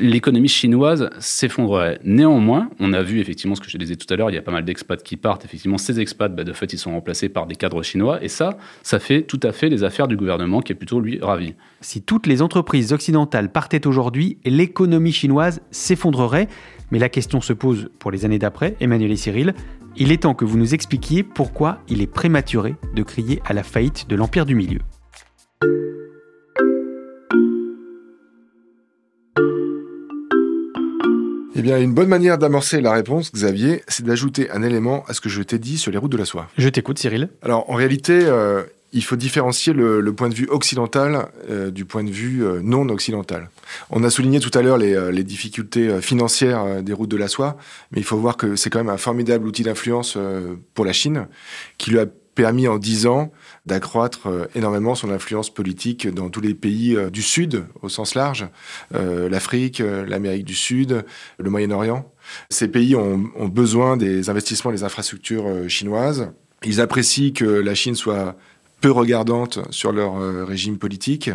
l'économie 0.00 0.48
chinoise 0.48 1.10
s'effondrerait. 1.18 1.98
Néanmoins, 2.04 2.70
on 2.78 2.92
a 2.92 3.02
vu 3.02 3.20
effectivement 3.20 3.54
ce 3.54 3.60
que 3.60 3.68
je 3.68 3.76
disais 3.76 3.96
tout 3.96 4.12
à 4.12 4.16
l'heure, 4.16 4.30
il 4.30 4.34
y 4.34 4.38
a 4.38 4.42
pas 4.42 4.52
mal 4.52 4.64
d'expats 4.64 5.02
qui 5.02 5.16
partent. 5.16 5.44
Effectivement, 5.44 5.78
ces 5.78 6.00
expats, 6.00 6.34
bah, 6.34 6.44
de 6.44 6.52
fait, 6.52 6.72
ils 6.72 6.78
sont 6.78 6.92
remplacés 6.92 7.28
par 7.28 7.46
des 7.46 7.54
cadres 7.56 7.82
chinois. 7.82 8.22
Et 8.22 8.28
ça, 8.28 8.56
ça 8.82 8.98
fait 8.98 9.22
tout 9.22 9.40
à 9.42 9.52
fait 9.52 9.68
les 9.68 9.84
affaires 9.84 10.08
du 10.08 10.16
gouvernement 10.16 10.60
qui 10.60 10.72
est 10.72 10.76
plutôt, 10.76 11.00
lui, 11.00 11.18
ravi. 11.20 11.54
Si 11.80 12.02
toutes 12.02 12.26
les 12.26 12.42
entreprises 12.42 12.92
occidentales 12.92 13.50
partaient 13.50 13.86
aujourd'hui, 13.86 14.38
l'économie 14.44 15.12
chinoise 15.12 15.60
s'effondrerait. 15.70 16.48
Mais 16.90 16.98
la 16.98 17.08
question 17.08 17.40
se 17.40 17.52
pose 17.52 17.90
pour 17.98 18.10
les 18.10 18.24
années 18.24 18.38
d'après, 18.38 18.76
Emmanuel 18.80 19.10
et 19.10 19.16
Cyril. 19.16 19.54
Il 19.96 20.12
est 20.12 20.22
temps 20.22 20.34
que 20.34 20.44
vous 20.44 20.58
nous 20.58 20.74
expliquiez 20.74 21.22
pourquoi 21.22 21.80
il 21.88 22.02
est 22.02 22.06
prématuré 22.06 22.76
de 22.94 23.02
crier 23.02 23.40
à 23.46 23.54
la 23.54 23.62
faillite 23.62 24.08
de 24.08 24.14
l'Empire 24.14 24.46
du 24.46 24.54
Milieu. 24.54 24.80
Eh 31.58 31.62
bien, 31.62 31.80
une 31.80 31.94
bonne 31.94 32.08
manière 32.08 32.36
d'amorcer 32.36 32.82
la 32.82 32.92
réponse, 32.92 33.32
Xavier, 33.32 33.82
c'est 33.88 34.04
d'ajouter 34.04 34.50
un 34.50 34.62
élément 34.62 35.04
à 35.08 35.14
ce 35.14 35.22
que 35.22 35.30
je 35.30 35.42
t'ai 35.42 35.58
dit 35.58 35.78
sur 35.78 35.90
les 35.90 35.96
routes 35.96 36.12
de 36.12 36.18
la 36.18 36.26
soie. 36.26 36.48
Je 36.58 36.68
t'écoute, 36.68 36.98
Cyril. 36.98 37.30
Alors, 37.40 37.70
en 37.70 37.74
réalité, 37.74 38.12
euh, 38.12 38.62
il 38.92 39.02
faut 39.02 39.16
différencier 39.16 39.72
le, 39.72 40.12
point 40.12 40.28
de 40.28 40.34
vue 40.34 40.46
occidental 40.50 41.28
euh, 41.48 41.70
du 41.70 41.86
point 41.86 42.04
de 42.04 42.10
vue 42.10 42.44
euh, 42.44 42.60
non 42.62 42.86
occidental. 42.90 43.48
On 43.88 44.04
a 44.04 44.10
souligné 44.10 44.38
tout 44.38 44.50
à 44.52 44.60
l'heure 44.60 44.76
les, 44.76 45.10
les, 45.10 45.24
difficultés 45.24 46.02
financières 46.02 46.82
des 46.82 46.92
routes 46.92 47.10
de 47.10 47.16
la 47.16 47.28
soie, 47.28 47.56
mais 47.90 48.00
il 48.00 48.04
faut 48.04 48.18
voir 48.18 48.36
que 48.36 48.54
c'est 48.54 48.68
quand 48.68 48.80
même 48.80 48.90
un 48.90 48.98
formidable 48.98 49.46
outil 49.46 49.62
d'influence 49.62 50.18
pour 50.74 50.84
la 50.84 50.92
Chine, 50.92 51.26
qui 51.78 51.90
lui 51.90 51.98
a 51.98 52.06
permis 52.36 52.68
en 52.68 52.78
dix 52.78 53.06
ans 53.06 53.32
d'accroître 53.64 54.28
euh, 54.28 54.46
énormément 54.54 54.94
son 54.94 55.10
influence 55.10 55.52
politique 55.52 56.06
dans 56.06 56.30
tous 56.30 56.40
les 56.40 56.54
pays 56.54 56.94
euh, 56.94 57.10
du 57.10 57.22
Sud, 57.22 57.64
au 57.82 57.88
sens 57.88 58.14
large, 58.14 58.46
euh, 58.94 59.28
l'Afrique, 59.28 59.80
l'Amérique 59.80 60.44
du 60.44 60.54
Sud, 60.54 61.04
le 61.38 61.50
Moyen-Orient. 61.50 62.08
Ces 62.50 62.68
pays 62.68 62.94
ont, 62.94 63.48
besoin 63.48 63.96
des 63.96 64.30
investissements 64.30 64.70
des 64.70 64.84
infrastructures 64.84 65.68
chinoises. 65.68 66.30
Ils 66.64 66.80
apprécient 66.80 67.32
que 67.32 67.44
la 67.44 67.74
Chine 67.74 67.94
soit 67.94 68.36
peu 68.80 68.90
regardante 68.90 69.60
sur 69.70 69.92
leur 69.92 70.18
régime 70.46 70.76
politique 70.76 71.30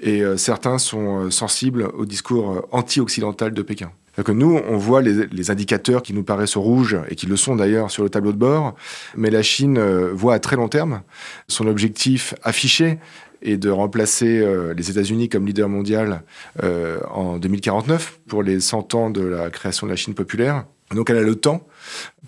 et 0.00 0.22
certains 0.36 0.78
sont 0.78 1.30
sensibles 1.30 1.88
au 1.94 2.04
discours 2.04 2.68
anti-occidental 2.70 3.52
de 3.54 3.62
Pékin 3.62 3.90
nous, 4.26 4.60
on 4.68 4.76
voit 4.76 5.00
les, 5.00 5.50
indicateurs 5.50 6.02
qui 6.02 6.12
nous 6.12 6.24
paraissent 6.24 6.56
rouges, 6.56 6.98
et 7.08 7.14
qui 7.14 7.26
le 7.26 7.36
sont 7.36 7.56
d'ailleurs 7.56 7.90
sur 7.90 8.02
le 8.02 8.10
tableau 8.10 8.32
de 8.32 8.38
bord, 8.38 8.74
mais 9.16 9.30
la 9.30 9.42
Chine 9.42 9.78
euh, 9.78 10.10
voit 10.12 10.34
à 10.34 10.38
très 10.38 10.56
long 10.56 10.68
terme 10.68 11.02
son 11.46 11.66
objectif 11.66 12.34
affiché 12.42 12.98
est 13.42 13.56
de 13.56 13.70
remplacer 13.70 14.40
euh, 14.40 14.74
les 14.74 14.90
États-Unis 14.90 15.28
comme 15.28 15.46
leader 15.46 15.68
mondial 15.68 16.22
euh, 16.64 16.98
en 17.10 17.38
2049 17.38 18.18
pour 18.26 18.42
les 18.42 18.58
100 18.58 18.94
ans 18.94 19.10
de 19.10 19.22
la 19.22 19.50
création 19.50 19.86
de 19.86 19.92
la 19.92 19.96
Chine 19.96 20.14
populaire. 20.14 20.64
Donc 20.92 21.10
elle 21.10 21.18
a 21.18 21.22
le 21.22 21.36
temps. 21.36 21.66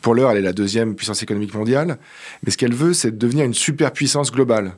Pour 0.01 0.15
l'heure, 0.15 0.31
elle 0.31 0.39
est 0.39 0.43
la 0.43 0.53
deuxième 0.53 0.95
puissance 0.95 1.23
économique 1.23 1.55
mondiale. 1.55 1.99
Mais 2.45 2.53
ce 2.53 2.57
qu'elle 2.57 2.75
veut, 2.75 2.93
c'est 2.93 3.17
devenir 3.17 3.45
une 3.45 3.55
superpuissance 3.55 4.31
globale. 4.31 4.75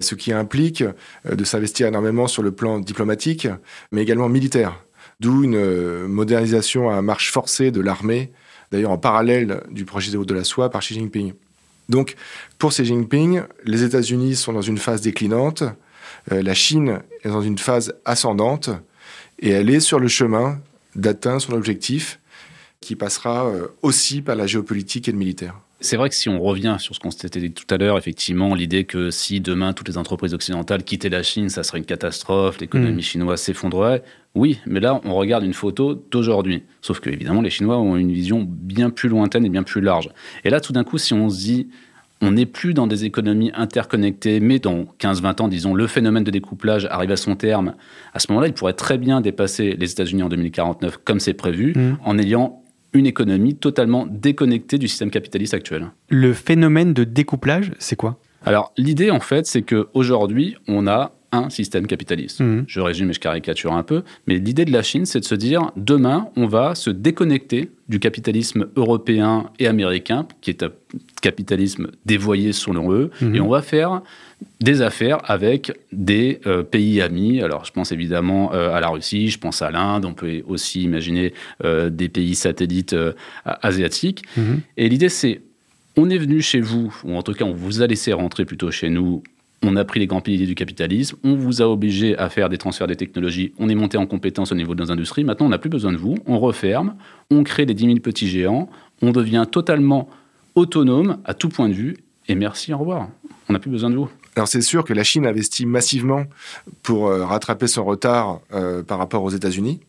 Ce 0.00 0.14
qui 0.14 0.32
implique 0.32 0.84
de 1.24 1.44
s'investir 1.44 1.86
énormément 1.86 2.26
sur 2.26 2.42
le 2.42 2.50
plan 2.50 2.80
diplomatique, 2.80 3.48
mais 3.92 4.02
également 4.02 4.28
militaire. 4.28 4.82
D'où 5.22 5.44
une 5.44 5.54
euh, 5.54 6.08
modernisation 6.08 6.90
à 6.90 7.00
marche 7.00 7.30
forcée 7.30 7.70
de 7.70 7.80
l'armée, 7.80 8.32
d'ailleurs 8.72 8.90
en 8.90 8.98
parallèle 8.98 9.62
du 9.70 9.84
projet 9.84 10.10
de 10.10 10.22
de 10.22 10.34
la 10.34 10.42
soie 10.42 10.68
par 10.68 10.80
Xi 10.82 10.94
Jinping. 10.94 11.32
Donc, 11.88 12.16
pour 12.58 12.70
Xi 12.70 12.84
Jinping, 12.84 13.42
les 13.64 13.84
États-Unis 13.84 14.34
sont 14.34 14.52
dans 14.52 14.62
une 14.62 14.78
phase 14.78 15.00
déclinante, 15.00 15.62
euh, 16.32 16.42
la 16.42 16.54
Chine 16.54 17.02
est 17.22 17.28
dans 17.28 17.40
une 17.40 17.56
phase 17.56 17.94
ascendante, 18.04 18.70
et 19.38 19.50
elle 19.50 19.70
est 19.70 19.78
sur 19.78 20.00
le 20.00 20.08
chemin 20.08 20.58
d'atteindre 20.96 21.40
son 21.40 21.52
objectif. 21.52 22.18
qui 22.80 22.96
passera 22.96 23.46
euh, 23.46 23.68
aussi 23.82 24.22
par 24.22 24.34
la 24.34 24.48
géopolitique 24.48 25.08
et 25.08 25.12
le 25.12 25.18
militaire. 25.18 25.54
C'est 25.82 25.96
vrai 25.96 26.08
que 26.08 26.14
si 26.14 26.28
on 26.28 26.40
revient 26.40 26.76
sur 26.78 26.94
ce 26.94 27.00
qu'on 27.00 27.10
s'était 27.10 27.40
dit 27.40 27.52
tout 27.52 27.66
à 27.68 27.76
l'heure, 27.76 27.98
effectivement, 27.98 28.54
l'idée 28.54 28.84
que 28.84 29.10
si 29.10 29.40
demain 29.40 29.72
toutes 29.72 29.88
les 29.88 29.98
entreprises 29.98 30.32
occidentales 30.32 30.84
quittaient 30.84 31.08
la 31.08 31.24
Chine, 31.24 31.48
ça 31.48 31.64
serait 31.64 31.78
une 31.78 31.84
catastrophe, 31.84 32.60
l'économie 32.60 32.98
mm. 32.98 33.02
chinoise 33.02 33.42
s'effondrerait. 33.42 34.04
Oui, 34.36 34.60
mais 34.64 34.78
là, 34.78 35.00
on 35.04 35.14
regarde 35.14 35.44
une 35.44 35.52
photo 35.52 35.94
d'aujourd'hui. 36.10 36.62
Sauf 36.82 37.00
que, 37.00 37.10
évidemment, 37.10 37.42
les 37.42 37.50
Chinois 37.50 37.78
ont 37.78 37.96
une 37.96 38.12
vision 38.12 38.46
bien 38.48 38.90
plus 38.90 39.08
lointaine 39.08 39.44
et 39.44 39.48
bien 39.48 39.64
plus 39.64 39.80
large. 39.80 40.08
Et 40.44 40.50
là, 40.50 40.60
tout 40.60 40.72
d'un 40.72 40.84
coup, 40.84 40.98
si 40.98 41.14
on 41.14 41.28
se 41.28 41.38
dit, 41.38 41.68
on 42.22 42.30
n'est 42.30 42.46
plus 42.46 42.72
dans 42.72 42.86
des 42.86 43.04
économies 43.04 43.50
interconnectées, 43.54 44.38
mais 44.38 44.60
dans 44.60 44.86
15-20 45.00 45.42
ans, 45.42 45.48
disons, 45.48 45.74
le 45.74 45.88
phénomène 45.88 46.22
de 46.22 46.30
découplage 46.30 46.86
arrive 46.86 47.10
à 47.10 47.16
son 47.16 47.34
terme. 47.34 47.74
À 48.14 48.20
ce 48.20 48.30
moment-là, 48.30 48.46
il 48.46 48.54
pourrait 48.54 48.72
très 48.72 48.96
bien 48.96 49.20
dépasser 49.20 49.76
les 49.76 49.90
États-Unis 49.90 50.22
en 50.22 50.28
2049, 50.28 50.98
comme 51.04 51.18
c'est 51.18 51.34
prévu, 51.34 51.74
mm. 51.74 51.98
en 52.04 52.18
ayant 52.18 52.61
une 52.92 53.06
économie 53.06 53.54
totalement 53.54 54.06
déconnectée 54.06 54.78
du 54.78 54.88
système 54.88 55.10
capitaliste 55.10 55.54
actuel. 55.54 55.90
Le 56.08 56.32
phénomène 56.32 56.92
de 56.92 57.04
découplage, 57.04 57.72
c'est 57.78 57.96
quoi? 57.96 58.18
Alors, 58.44 58.72
l'idée, 58.76 59.10
en 59.10 59.20
fait, 59.20 59.46
c'est 59.46 59.62
qu'aujourd'hui, 59.62 60.56
on 60.68 60.86
a 60.86 61.12
un 61.32 61.48
système 61.48 61.86
capitaliste. 61.86 62.40
Mmh. 62.40 62.64
Je 62.66 62.80
résume 62.80 63.10
et 63.10 63.12
je 63.14 63.20
caricature 63.20 63.72
un 63.72 63.82
peu, 63.82 64.02
mais 64.26 64.36
l'idée 64.36 64.66
de 64.66 64.72
la 64.72 64.82
Chine, 64.82 65.06
c'est 65.06 65.20
de 65.20 65.24
se 65.24 65.34
dire, 65.34 65.70
demain, 65.76 66.28
on 66.36 66.46
va 66.46 66.74
se 66.74 66.90
déconnecter 66.90 67.70
du 67.88 67.98
capitalisme 67.98 68.66
européen 68.76 69.50
et 69.58 69.66
américain, 69.66 70.26
qui 70.42 70.50
est 70.50 70.62
un 70.62 70.70
capitalisme 71.22 71.88
dévoyé 72.04 72.52
selon 72.52 72.92
eux, 72.92 73.10
mmh. 73.22 73.34
et 73.34 73.40
on 73.40 73.48
va 73.48 73.62
faire 73.62 74.02
des 74.60 74.82
affaires 74.82 75.18
avec 75.30 75.72
des 75.92 76.40
euh, 76.46 76.62
pays 76.62 77.00
amis. 77.00 77.40
Alors, 77.40 77.64
je 77.64 77.72
pense 77.72 77.92
évidemment 77.92 78.52
euh, 78.52 78.74
à 78.74 78.80
la 78.80 78.88
Russie, 78.88 79.28
je 79.28 79.38
pense 79.38 79.62
à 79.62 79.70
l'Inde, 79.70 80.04
on 80.04 80.14
peut 80.14 80.42
aussi 80.46 80.82
imaginer 80.82 81.32
euh, 81.64 81.90
des 81.90 82.08
pays 82.08 82.34
satellites 82.34 82.96
asiatiques. 83.44 84.22
Mhm. 84.36 84.60
Et 84.76 84.88
l'idée, 84.88 85.08
c'est, 85.08 85.40
on 85.96 86.10
est 86.10 86.18
venu 86.18 86.40
chez 86.40 86.60
vous, 86.60 86.94
ou 87.04 87.16
en 87.16 87.22
tout 87.22 87.32
cas, 87.32 87.44
on 87.44 87.54
vous 87.54 87.82
a 87.82 87.86
laissé 87.86 88.12
rentrer 88.12 88.44
plutôt 88.44 88.70
chez 88.70 88.88
nous. 88.88 89.22
On 89.64 89.76
a 89.76 89.84
pris 89.84 90.00
les 90.00 90.08
grands 90.08 90.20
piliers 90.20 90.46
du 90.46 90.56
capitalisme, 90.56 91.16
on 91.22 91.36
vous 91.36 91.62
a 91.62 91.66
obligé 91.66 92.18
à 92.18 92.28
faire 92.28 92.48
des 92.48 92.58
transferts 92.58 92.88
des 92.88 92.96
technologies, 92.96 93.52
on 93.58 93.68
est 93.68 93.76
monté 93.76 93.96
en 93.96 94.06
compétence 94.06 94.50
au 94.50 94.56
niveau 94.56 94.74
de 94.74 94.82
nos 94.82 94.90
industries, 94.90 95.22
maintenant 95.22 95.46
on 95.46 95.50
n'a 95.50 95.58
plus 95.58 95.70
besoin 95.70 95.92
de 95.92 95.98
vous, 95.98 96.16
on 96.26 96.40
referme, 96.40 96.96
on 97.30 97.44
crée 97.44 97.64
les 97.64 97.74
10 97.74 97.84
000 97.84 97.98
petits 98.00 98.26
géants, 98.26 98.68
on 99.02 99.12
devient 99.12 99.46
totalement 99.48 100.08
autonome 100.56 101.18
à 101.24 101.34
tout 101.34 101.48
point 101.48 101.68
de 101.68 101.74
vue, 101.74 101.96
et 102.28 102.34
merci, 102.34 102.72
au 102.72 102.78
revoir. 102.78 103.08
On 103.48 103.52
n'a 103.52 103.58
plus 103.58 103.70
besoin 103.70 103.90
de 103.90 103.96
vous. 103.96 104.08
Alors 104.36 104.48
c'est 104.48 104.62
sûr 104.62 104.84
que 104.84 104.94
la 104.94 105.04
Chine 105.04 105.26
investit 105.26 105.66
massivement 105.66 106.24
pour 106.82 107.08
euh, 107.08 107.24
rattraper 107.24 107.66
son 107.66 107.84
retard 107.84 108.40
euh, 108.52 108.82
par 108.82 108.98
rapport 108.98 109.22
aux 109.22 109.30
États-Unis, 109.30 109.80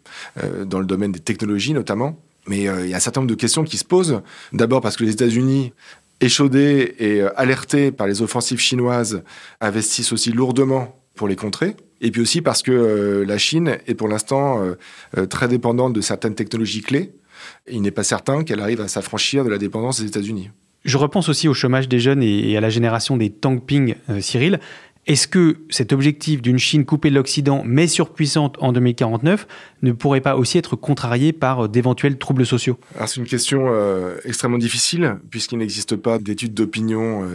euh, 0.44 0.66
dans 0.66 0.80
le 0.80 0.86
domaine 0.86 1.12
des 1.12 1.20
technologies 1.20 1.74
notamment. 1.74 2.20
Mais 2.48 2.64
il 2.64 2.90
y 2.90 2.94
a 2.94 2.98
un 2.98 3.00
certain 3.00 3.22
nombre 3.22 3.30
de 3.30 3.40
questions 3.40 3.64
qui 3.64 3.78
se 3.78 3.86
posent. 3.86 4.22
D'abord 4.52 4.82
parce 4.82 4.98
que 4.98 5.06
les 5.06 5.12
États-Unis, 5.12 5.72
échaudés 6.20 6.94
et 7.00 7.22
alertés 7.38 7.94
par 7.94 8.06
les 8.06 8.22
offensives 8.22 8.60
chinoises, 8.60 9.24
investissent 9.62 10.12
aussi 10.12 10.34
lourdement 10.34 11.02
pour 11.16 11.30
les 11.30 11.38
contrer. 11.38 11.78
Et 12.02 12.12
puis 12.12 12.20
aussi 12.20 12.42
parce 12.42 12.62
que 12.62 13.24
la 13.26 13.38
Chine 13.38 13.78
est 13.88 13.94
pour 13.94 14.10
l'instant 14.10 14.62
très 15.30 15.48
dépendante 15.48 15.94
de 15.94 16.02
certaines 16.02 16.36
technologies 16.36 16.82
clés. 16.82 17.14
il 17.66 17.82
n'est 17.82 17.92
pas 17.92 18.04
certain 18.04 18.44
qu'elle 18.44 18.60
arrive 18.60 18.82
à 18.82 18.90
s'affranchir 18.90 19.46
de 19.46 19.50
la 19.50 19.58
dépendance 19.58 20.02
des 20.02 20.08
États-Unis. 20.08 20.50
Je 20.84 20.98
repense 20.98 21.30
aussi 21.30 21.48
au 21.48 21.54
chômage 21.54 21.88
des 21.88 22.00
jeunes 22.00 22.22
et, 22.22 22.58
à 22.58 22.62
la 22.62 22.70
génération 22.70 23.16
des 23.16 23.30
Tangping, 23.30 23.96
euh, 24.10 24.20
Cyril. 24.20 24.60
Est-ce 25.06 25.28
que 25.28 25.58
cet 25.70 25.92
objectif 25.92 26.42
d'une 26.42 26.58
Chine 26.58 26.86
coupée 26.86 27.10
de 27.10 27.16
l'Occident 27.16 27.62
mais 27.66 27.88
surpuissante 27.88 28.56
en 28.62 28.72
2049 28.72 29.48
ne 29.82 29.92
pourrait 29.92 30.22
pas 30.22 30.38
aussi 30.38 30.58
être 30.58 30.78
contrarié 30.78 31.34
par 31.34 31.66
euh, 31.66 31.68
d'éventuels 31.68 32.18
troubles 32.18 32.46
sociaux? 32.46 32.78
C'est 33.06 33.18
une 33.18 33.28
question 33.28 33.68
euh, 33.70 34.18
extrêmement 34.26 34.58
difficile 34.58 35.18
puisqu'il 35.30 35.58
n'existe 35.58 35.96
pas 35.96 36.20
d'études 36.20 36.54
d'opinion 36.54 37.28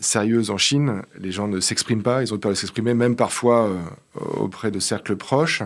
sérieuses 0.00 0.50
en 0.50 0.58
Chine. 0.58 1.02
Les 1.18 1.32
gens 1.32 1.48
ne 1.48 1.60
s'expriment 1.60 2.02
pas, 2.02 2.22
ils 2.22 2.32
ont 2.32 2.38
peur 2.38 2.52
de 2.52 2.56
s'exprimer, 2.56 2.94
même 2.94 3.16
parfois 3.16 3.70
auprès 4.14 4.70
de 4.70 4.78
cercles 4.78 5.16
proches. 5.16 5.62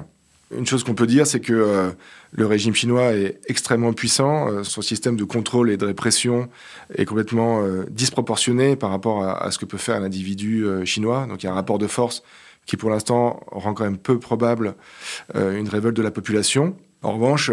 Une 0.55 0.67
chose 0.67 0.85
qu'on 0.85 0.95
peut 0.95 1.09
dire, 1.09 1.27
c'est 1.27 1.41
que 1.41 1.53
euh, 1.53 1.91
le 2.31 2.47
régime 2.47 2.73
chinois 2.73 3.15
est 3.15 3.41
extrêmement 3.49 3.93
puissant. 3.93 4.49
Euh, 4.49 4.63
son 4.63 4.81
système 4.81 5.17
de 5.17 5.25
contrôle 5.25 5.71
et 5.71 5.77
de 5.77 5.85
répression 5.85 6.49
est 6.95 7.05
complètement 7.05 7.63
euh, 7.63 7.85
disproportionné 7.91 8.77
par 8.77 8.91
rapport 8.91 9.25
à, 9.25 9.51
ce 9.51 9.59
que 9.59 9.65
peut 9.65 9.77
faire 9.77 9.97
un 9.97 10.05
individu 10.05 10.65
chinois. 10.85 11.27
Donc 11.27 11.43
il 11.43 11.47
y 11.47 11.49
a 11.49 11.53
un 11.53 11.57
rapport 11.57 11.79
de 11.79 11.89
force 11.89 12.23
qui, 12.65 12.77
pour 12.77 12.91
l'instant, 12.91 13.41
rend 13.51 13.75
quand 13.75 13.85
même 13.85 13.99
peu 13.99 14.19
probable 14.19 14.75
une 15.35 15.69
révolte 15.69 15.97
de 15.97 16.03
la 16.03 16.11
population. 16.11 16.77
En 17.07 17.13
revanche, 17.13 17.53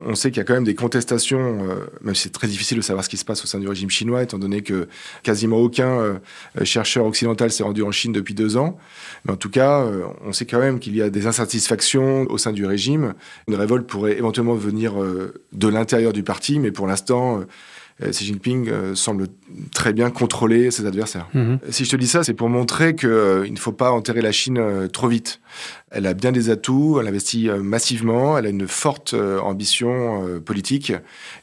on 0.00 0.14
sait 0.14 0.30
qu'il 0.30 0.38
y 0.38 0.40
a 0.40 0.44
quand 0.44 0.54
même 0.54 0.64
des 0.64 0.74
contestations, 0.74 1.68
euh, 1.68 1.86
même 2.02 2.14
si 2.14 2.24
c'est 2.24 2.30
très 2.30 2.48
difficile 2.48 2.76
de 2.76 2.82
savoir 2.82 3.04
ce 3.04 3.08
qui 3.08 3.16
se 3.16 3.24
passe 3.24 3.42
au 3.42 3.46
sein 3.46 3.58
du 3.58 3.68
régime 3.68 3.88
chinois, 3.88 4.22
étant 4.22 4.38
donné 4.38 4.62
que 4.62 4.88
quasiment 5.22 5.56
aucun 5.56 5.88
euh, 5.88 6.18
chercheur 6.64 7.06
occidental 7.06 7.50
s'est 7.50 7.62
rendu 7.62 7.82
en 7.82 7.92
Chine 7.92 8.12
depuis 8.12 8.34
deux 8.34 8.56
ans. 8.56 8.78
Mais 9.24 9.32
en 9.32 9.36
tout 9.36 9.48
cas, 9.48 9.80
euh, 9.80 10.04
on 10.24 10.32
sait 10.32 10.44
quand 10.44 10.58
même 10.58 10.80
qu'il 10.80 10.94
y 10.94 11.02
a 11.02 11.08
des 11.08 11.26
insatisfactions 11.26 12.26
au 12.30 12.36
sein 12.36 12.52
du 12.52 12.66
régime. 12.66 13.14
Une 13.48 13.54
révolte 13.54 13.86
pourrait 13.86 14.18
éventuellement 14.18 14.54
venir 14.54 14.94
de 15.52 15.68
l'intérieur 15.68 16.12
du 16.12 16.22
parti, 16.22 16.58
mais 16.58 16.70
pour 16.70 16.86
l'instant, 16.86 17.40
euh, 17.40 17.44
Xi 18.00 18.26
Jinping 18.26 18.68
euh, 18.68 18.94
semble 18.94 19.28
très 19.74 19.92
bien 19.92 20.10
contrôler 20.10 20.70
ses 20.70 20.84
adversaires. 20.84 21.28
Mhm. 21.34 21.58
Si 21.70 21.84
je 21.84 21.90
te 21.90 21.96
dis 21.96 22.06
ça, 22.06 22.24
c'est 22.24 22.34
pour 22.34 22.48
montrer 22.48 22.94
qu'il 22.94 23.08
euh, 23.08 23.48
ne 23.48 23.56
faut 23.56 23.72
pas 23.72 23.90
enterrer 23.90 24.20
la 24.20 24.32
Chine 24.32 24.88
trop 24.92 25.08
vite. 25.08 25.40
Elle 25.90 26.06
a 26.06 26.14
bien 26.14 26.32
des 26.32 26.50
atouts, 26.50 26.98
elle 27.00 27.08
investit 27.08 27.48
massivement, 27.48 28.36
elle 28.36 28.46
a 28.46 28.50
une 28.50 28.68
forte 28.68 29.14
ambition 29.14 30.40
politique, 30.44 30.92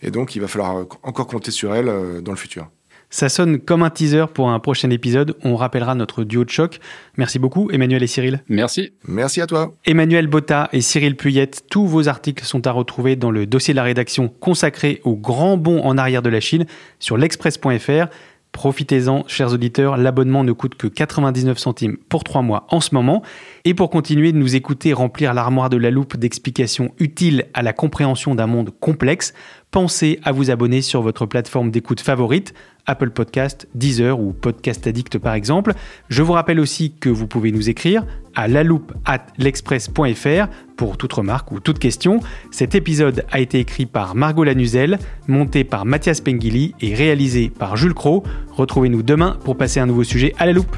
et 0.01 0.11
donc 0.11 0.35
il 0.35 0.41
va 0.41 0.47
falloir 0.47 0.85
encore 1.01 1.27
compter 1.27 1.49
sur 1.49 1.73
elle 1.73 2.21
dans 2.21 2.31
le 2.31 2.37
futur. 2.37 2.69
Ça 3.13 3.29
sonne 3.29 3.59
comme 3.59 3.83
un 3.83 3.91
teaser 3.91 4.25
pour 4.33 4.49
un 4.49 4.57
prochain 4.57 4.89
épisode. 4.89 5.35
On 5.43 5.55
rappellera 5.55 5.93
notre 5.93 6.23
duo 6.23 6.43
de 6.43 6.49
choc. 6.49 6.79
Merci 7.15 7.37
beaucoup, 7.37 7.69
Emmanuel 7.69 8.01
et 8.01 8.07
Cyril. 8.07 8.41
Merci. 8.49 8.93
Merci 9.07 9.39
à 9.39 9.45
toi. 9.45 9.75
Emmanuel 9.85 10.25
Botta 10.25 10.67
et 10.73 10.81
Cyril 10.81 11.15
Puyette, 11.15 11.65
tous 11.69 11.85
vos 11.85 12.07
articles 12.07 12.43
sont 12.43 12.65
à 12.65 12.71
retrouver 12.71 13.15
dans 13.15 13.29
le 13.29 13.45
dossier 13.45 13.75
de 13.75 13.77
la 13.77 13.83
rédaction 13.83 14.29
consacré 14.29 14.99
au 15.03 15.15
grand 15.15 15.57
bond 15.57 15.83
en 15.83 15.99
arrière 15.99 16.23
de 16.23 16.29
la 16.29 16.39
Chine 16.39 16.65
sur 16.97 17.15
l'express.fr. 17.15 18.07
Profitez-en, 18.51 19.25
chers 19.27 19.51
auditeurs, 19.51 19.97
l'abonnement 19.97 20.43
ne 20.43 20.51
coûte 20.51 20.75
que 20.75 20.87
99 20.87 21.57
centimes 21.57 21.97
pour 22.09 22.23
trois 22.23 22.43
mois 22.43 22.65
en 22.69 22.81
ce 22.81 22.95
moment. 22.95 23.21
Et 23.65 23.73
pour 23.73 23.89
continuer 23.89 24.31
de 24.31 24.37
nous 24.37 24.55
écouter 24.55 24.93
remplir 24.93 25.33
l'armoire 25.33 25.69
de 25.69 25.77
la 25.77 25.89
loupe 25.89 26.17
d'explications 26.17 26.93
utiles 26.99 27.45
à 27.53 27.63
la 27.63 27.73
compréhension 27.73 28.35
d'un 28.35 28.45
monde 28.45 28.71
complexe, 28.79 29.33
pensez 29.73 30.19
à 30.23 30.31
vous 30.31 30.51
abonner 30.51 30.83
sur 30.83 31.01
votre 31.01 31.25
plateforme 31.25 31.71
d'écoute 31.71 31.99
favorite, 31.99 32.53
Apple 32.85 33.09
Podcast, 33.09 33.67
Deezer 33.73 34.19
ou 34.19 34.31
Podcast 34.31 34.85
Addict 34.85 35.17
par 35.17 35.33
exemple. 35.33 35.73
Je 36.09 36.21
vous 36.21 36.33
rappelle 36.33 36.59
aussi 36.59 36.93
que 36.93 37.09
vous 37.09 37.25
pouvez 37.25 37.51
nous 37.51 37.69
écrire 37.69 38.05
à 38.35 38.47
l'express.fr 38.47 40.47
pour 40.77 40.97
toute 40.97 41.13
remarque 41.13 41.51
ou 41.51 41.59
toute 41.59 41.79
question. 41.79 42.19
Cet 42.51 42.75
épisode 42.75 43.25
a 43.31 43.39
été 43.39 43.59
écrit 43.59 43.87
par 43.87 44.13
Margot 44.13 44.43
Lanuzel, 44.43 44.99
monté 45.27 45.63
par 45.63 45.85
Mathias 45.85 46.21
Pengili 46.21 46.75
et 46.79 46.93
réalisé 46.93 47.49
par 47.49 47.75
Jules 47.75 47.95
Cro. 47.95 48.23
Retrouvez-nous 48.51 49.01
demain 49.01 49.37
pour 49.43 49.57
passer 49.57 49.79
un 49.79 49.87
nouveau 49.87 50.03
sujet 50.03 50.35
à 50.37 50.45
la 50.45 50.53
loupe. 50.53 50.77